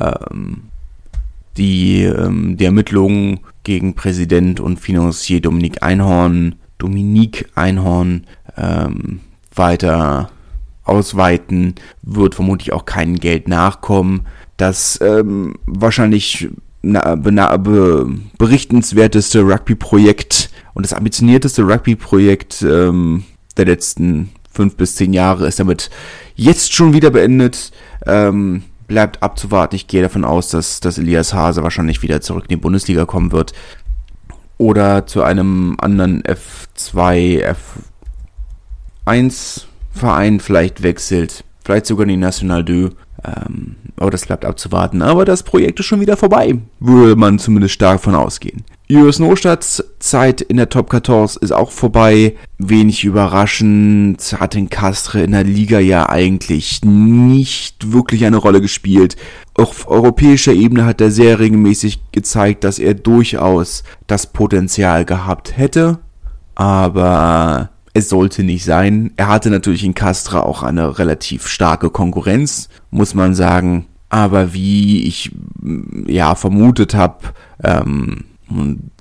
ähm, 0.00 0.62
die, 1.56 2.02
ähm, 2.04 2.56
die 2.56 2.64
Ermittlungen 2.64 3.40
gegen 3.62 3.94
Präsident 3.94 4.60
und 4.60 4.78
Financier 4.78 5.40
Dominik 5.40 5.82
Einhorn, 5.82 6.56
Dominik 6.78 7.50
Einhorn 7.54 8.26
ähm, 8.56 9.20
weiter 9.54 10.30
ausweiten, 10.84 11.74
wird 12.02 12.34
vermutlich 12.34 12.72
auch 12.72 12.84
kein 12.84 13.16
Geld 13.16 13.48
nachkommen 13.48 14.26
das 14.56 14.98
ähm, 15.02 15.56
wahrscheinlich 15.66 16.48
be, 16.82 18.18
berichtenswerteste 18.38 19.40
Rugby-Projekt 19.40 20.50
und 20.74 20.84
das 20.84 20.92
ambitionierteste 20.92 21.62
Rugby-Projekt 21.62 22.62
ähm, 22.62 23.24
der 23.56 23.66
letzten 23.66 24.30
fünf 24.52 24.76
bis 24.76 24.96
zehn 24.96 25.12
Jahre 25.12 25.46
ist 25.46 25.58
damit 25.58 25.90
jetzt 26.34 26.72
schon 26.72 26.92
wieder 26.92 27.10
beendet. 27.10 27.72
Ähm, 28.06 28.62
bleibt 28.86 29.22
abzuwarten. 29.22 29.76
Ich 29.76 29.86
gehe 29.86 30.02
davon 30.02 30.24
aus, 30.24 30.48
dass, 30.48 30.80
dass 30.80 30.98
Elias 30.98 31.34
Hase 31.34 31.62
wahrscheinlich 31.62 32.02
wieder 32.02 32.20
zurück 32.20 32.44
in 32.44 32.50
die 32.50 32.56
Bundesliga 32.56 33.04
kommen 33.04 33.32
wird. 33.32 33.52
Oder 34.58 35.06
zu 35.06 35.22
einem 35.22 35.76
anderen 35.80 36.22
F2, 36.22 37.54
F1 39.06 39.64
Verein 39.90 40.40
vielleicht 40.40 40.82
wechselt. 40.82 41.44
Vielleicht 41.64 41.86
sogar 41.86 42.04
in 42.04 42.10
die 42.10 42.16
National 42.16 42.64
2. 42.64 42.90
Ähm, 43.26 43.76
aber 43.96 44.10
das 44.10 44.26
bleibt 44.26 44.44
abzuwarten. 44.44 45.02
Aber 45.02 45.24
das 45.24 45.42
Projekt 45.42 45.80
ist 45.80 45.86
schon 45.86 46.00
wieder 46.00 46.16
vorbei, 46.16 46.58
würde 46.80 47.16
man 47.16 47.38
zumindest 47.38 47.74
stark 47.74 48.00
von 48.00 48.14
ausgehen. 48.14 48.64
Julius 48.88 49.18
Nostadts 49.18 49.82
Zeit 49.98 50.40
in 50.42 50.58
der 50.58 50.68
Top 50.68 50.90
14 50.90 51.40
ist 51.40 51.52
auch 51.52 51.72
vorbei. 51.72 52.36
Wenig 52.58 53.04
überraschend 53.04 54.36
hat 54.38 54.54
den 54.54 54.70
Castre 54.70 55.22
in 55.22 55.32
der 55.32 55.42
Liga 55.42 55.80
ja 55.80 56.08
eigentlich 56.08 56.84
nicht 56.84 57.92
wirklich 57.92 58.24
eine 58.24 58.36
Rolle 58.36 58.60
gespielt. 58.60 59.16
Auf 59.54 59.88
europäischer 59.88 60.52
Ebene 60.52 60.84
hat 60.84 61.00
er 61.00 61.10
sehr 61.10 61.40
regelmäßig 61.40 62.12
gezeigt, 62.12 62.62
dass 62.62 62.78
er 62.78 62.94
durchaus 62.94 63.82
das 64.06 64.32
Potenzial 64.32 65.04
gehabt 65.04 65.56
hätte. 65.56 65.98
Aber 66.54 67.70
es 67.96 68.10
sollte 68.10 68.42
nicht 68.42 68.64
sein. 68.64 69.12
Er 69.16 69.28
hatte 69.28 69.48
natürlich 69.48 69.82
in 69.82 69.94
Castra 69.94 70.40
auch 70.40 70.62
eine 70.62 70.98
relativ 70.98 71.46
starke 71.46 71.88
Konkurrenz, 71.88 72.68
muss 72.90 73.14
man 73.14 73.34
sagen. 73.34 73.86
Aber 74.10 74.52
wie 74.52 75.06
ich 75.06 75.32
ja 76.06 76.34
vermutet 76.34 76.94
habe, 76.94 77.18
ähm, 77.64 78.24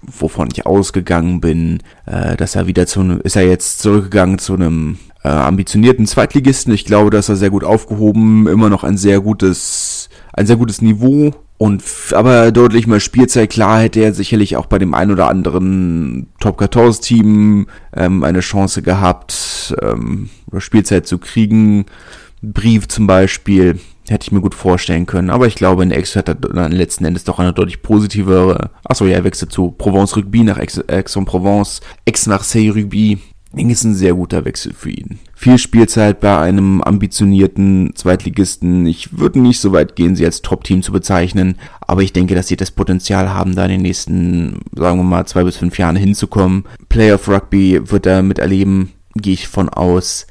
wovon 0.02 0.48
ich 0.52 0.66
ausgegangen 0.66 1.42
bin, 1.42 1.80
äh, 2.06 2.38
dass 2.38 2.56
er 2.56 2.68
wieder 2.68 2.88
zu 2.88 3.20
ist 3.24 3.36
er 3.36 3.46
jetzt 3.46 3.80
zurückgegangen 3.80 4.40
zu 4.40 4.54
einem 4.54 4.98
äh, 5.26 5.28
ambitionierten 5.28 6.08
Zweitligisten. 6.08 6.74
Ich 6.74 6.86
glaube, 6.86 7.10
dass 7.10 7.28
er 7.28 7.36
sehr 7.36 7.50
gut 7.50 7.66
aufgehoben, 7.66 8.48
immer 8.48 8.70
noch 8.70 8.86
ein 8.86 8.98
sehr 8.98 9.20
gutes, 9.20 10.10
ein 10.32 10.48
sehr 10.48 10.56
gutes 10.56 10.82
Niveau 10.82 11.34
und 11.58 11.84
aber 12.12 12.52
deutlich 12.52 12.86
mehr 12.86 13.00
Spielzeit, 13.00 13.50
klar 13.50 13.80
hätte 13.80 14.02
er 14.02 14.14
sicherlich 14.14 14.58
auch 14.58 14.66
bei 14.66 14.78
dem 14.78 14.94
ein 14.94 15.12
oder 15.12 15.30
anderen 15.30 16.28
Top 16.40 16.60
14 16.60 17.02
Team 17.02 17.68
ähm, 17.96 18.24
eine 18.24 18.42
Chance 18.42 18.82
gehabt, 18.82 19.74
ähm, 19.82 20.30
Spielzeit 20.58 21.08
zu 21.08 21.18
kriegen. 21.18 21.86
Brief 22.42 22.88
zum 22.90 23.08
Beispiel 23.08 23.80
hätte 24.08 24.26
ich 24.26 24.32
mir 24.32 24.42
gut 24.42 24.54
vorstellen 24.54 25.06
können, 25.06 25.30
aber 25.30 25.48
ich 25.48 25.56
glaube, 25.56 25.84
in 25.84 25.94
Aix 25.94 26.16
hat 26.16 26.28
er 26.28 26.36
dann 26.36 26.72
letzten 26.72 27.06
Endes 27.06 27.24
doch 27.24 27.40
eine 27.40 27.54
deutlich 27.54 27.82
positivere. 27.82 28.70
Achso, 28.84 29.06
ja, 29.06 29.16
er 29.16 29.24
wechselt 29.24 29.52
zu 29.52 29.72
Provence 29.72 30.16
Rugby 30.16 30.44
nach 30.44 30.58
Aix-en-Provence, 30.58 31.82
Aix-Marseille 32.08 32.70
Rugby 32.70 33.20
es 33.58 33.80
ist 33.80 33.84
ein 33.84 33.96
sehr 33.96 34.14
guter 34.14 34.46
Wechsel 34.46 34.74
für 34.74 34.90
ihn. 34.90 35.20
Viel 35.34 35.58
Spielzeit 35.58 36.20
bei 36.20 36.38
einem 36.38 36.82
ambitionierten 36.82 37.92
Zweitligisten. 37.96 38.86
Ich 38.86 39.18
würde 39.18 39.40
nicht 39.40 39.60
so 39.60 39.72
weit 39.72 39.96
gehen, 39.96 40.16
sie 40.16 40.26
als 40.26 40.42
Top-Team 40.42 40.82
zu 40.82 40.92
bezeichnen, 40.92 41.56
aber 41.82 42.02
ich 42.04 42.14
denke, 42.14 42.36
dass 42.36 42.48
sie 42.48 42.58
das 42.58 42.72
Potenzial 42.72 43.30
haben, 43.34 43.56
da 43.56 43.64
in 43.66 43.72
den 43.72 43.82
nächsten, 43.82 44.60
sagen 44.76 45.00
wir 45.00 45.04
mal, 45.04 45.26
zwei 45.26 45.44
bis 45.44 45.58
fünf 45.58 45.78
Jahren 45.78 45.96
hinzukommen. 45.96 46.66
Playoff 46.90 47.28
Rugby 47.28 47.80
wird 47.90 48.06
er 48.06 48.24
miterleben, 48.24 48.92
gehe 49.16 49.34
ich 49.34 49.48
von 49.48 49.70
aus. 49.70 50.28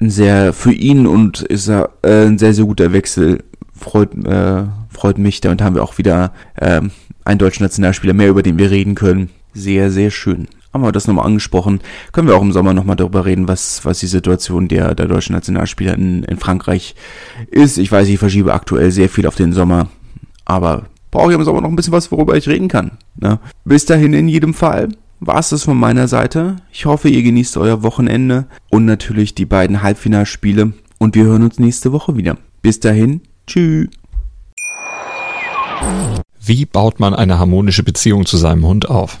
Ein 0.00 0.10
sehr, 0.10 0.52
für 0.52 0.72
ihn 0.72 1.06
und 1.06 1.42
ist 1.42 1.68
er 1.68 1.90
äh, 2.02 2.26
ein 2.26 2.38
sehr, 2.38 2.54
sehr 2.54 2.64
guter 2.64 2.92
Wechsel. 2.92 3.44
Freut, 3.72 4.14
äh, 4.26 4.64
freut 4.88 5.18
mich. 5.18 5.40
Damit 5.40 5.62
haben 5.62 5.74
wir 5.74 5.82
auch 5.82 5.98
wieder 5.98 6.32
äh, 6.56 6.80
einen 7.24 7.38
deutschen 7.38 7.62
Nationalspieler 7.62 8.14
mehr, 8.14 8.28
über 8.28 8.42
den 8.42 8.58
wir 8.58 8.70
reden 8.70 8.94
können. 8.94 9.30
Sehr, 9.52 9.90
sehr 9.90 10.10
schön 10.10 10.48
haben 10.74 10.82
wir 10.82 10.92
das 10.92 11.06
nochmal 11.06 11.26
angesprochen. 11.26 11.80
Können 12.12 12.26
wir 12.26 12.36
auch 12.36 12.42
im 12.42 12.52
Sommer 12.52 12.74
nochmal 12.74 12.96
darüber 12.96 13.24
reden, 13.24 13.46
was, 13.46 13.84
was 13.84 14.00
die 14.00 14.08
Situation 14.08 14.66
der, 14.66 14.96
der 14.96 15.06
deutschen 15.06 15.34
Nationalspieler 15.34 15.94
in, 15.94 16.24
in 16.24 16.36
Frankreich 16.36 16.96
ist. 17.50 17.78
Ich 17.78 17.90
weiß, 17.90 18.08
ich 18.08 18.18
verschiebe 18.18 18.52
aktuell 18.52 18.90
sehr 18.90 19.08
viel 19.08 19.28
auf 19.28 19.36
den 19.36 19.52
Sommer, 19.52 19.86
aber 20.44 20.86
brauche 21.12 21.30
ich 21.30 21.38
im 21.38 21.44
Sommer 21.44 21.60
noch 21.60 21.68
ein 21.68 21.76
bisschen 21.76 21.92
was, 21.92 22.10
worüber 22.10 22.36
ich 22.36 22.48
reden 22.48 22.66
kann. 22.66 22.98
Ne? 23.16 23.38
Bis 23.64 23.86
dahin 23.86 24.12
in 24.12 24.26
jedem 24.26 24.52
Fall 24.52 24.88
war 25.20 25.38
es 25.38 25.50
das 25.50 25.62
von 25.62 25.78
meiner 25.78 26.08
Seite. 26.08 26.56
Ich 26.72 26.86
hoffe, 26.86 27.08
ihr 27.08 27.22
genießt 27.22 27.56
euer 27.56 27.84
Wochenende 27.84 28.46
und 28.68 28.84
natürlich 28.84 29.34
die 29.36 29.46
beiden 29.46 29.80
Halbfinalspiele 29.80 30.72
und 30.98 31.14
wir 31.14 31.24
hören 31.24 31.44
uns 31.44 31.60
nächste 31.60 31.92
Woche 31.92 32.16
wieder. 32.16 32.36
Bis 32.62 32.80
dahin, 32.80 33.20
Tschüss. 33.46 33.88
Wie 36.44 36.66
baut 36.66 36.98
man 36.98 37.14
eine 37.14 37.38
harmonische 37.38 37.84
Beziehung 37.84 38.26
zu 38.26 38.36
seinem 38.36 38.66
Hund 38.66 38.90
auf? 38.90 39.20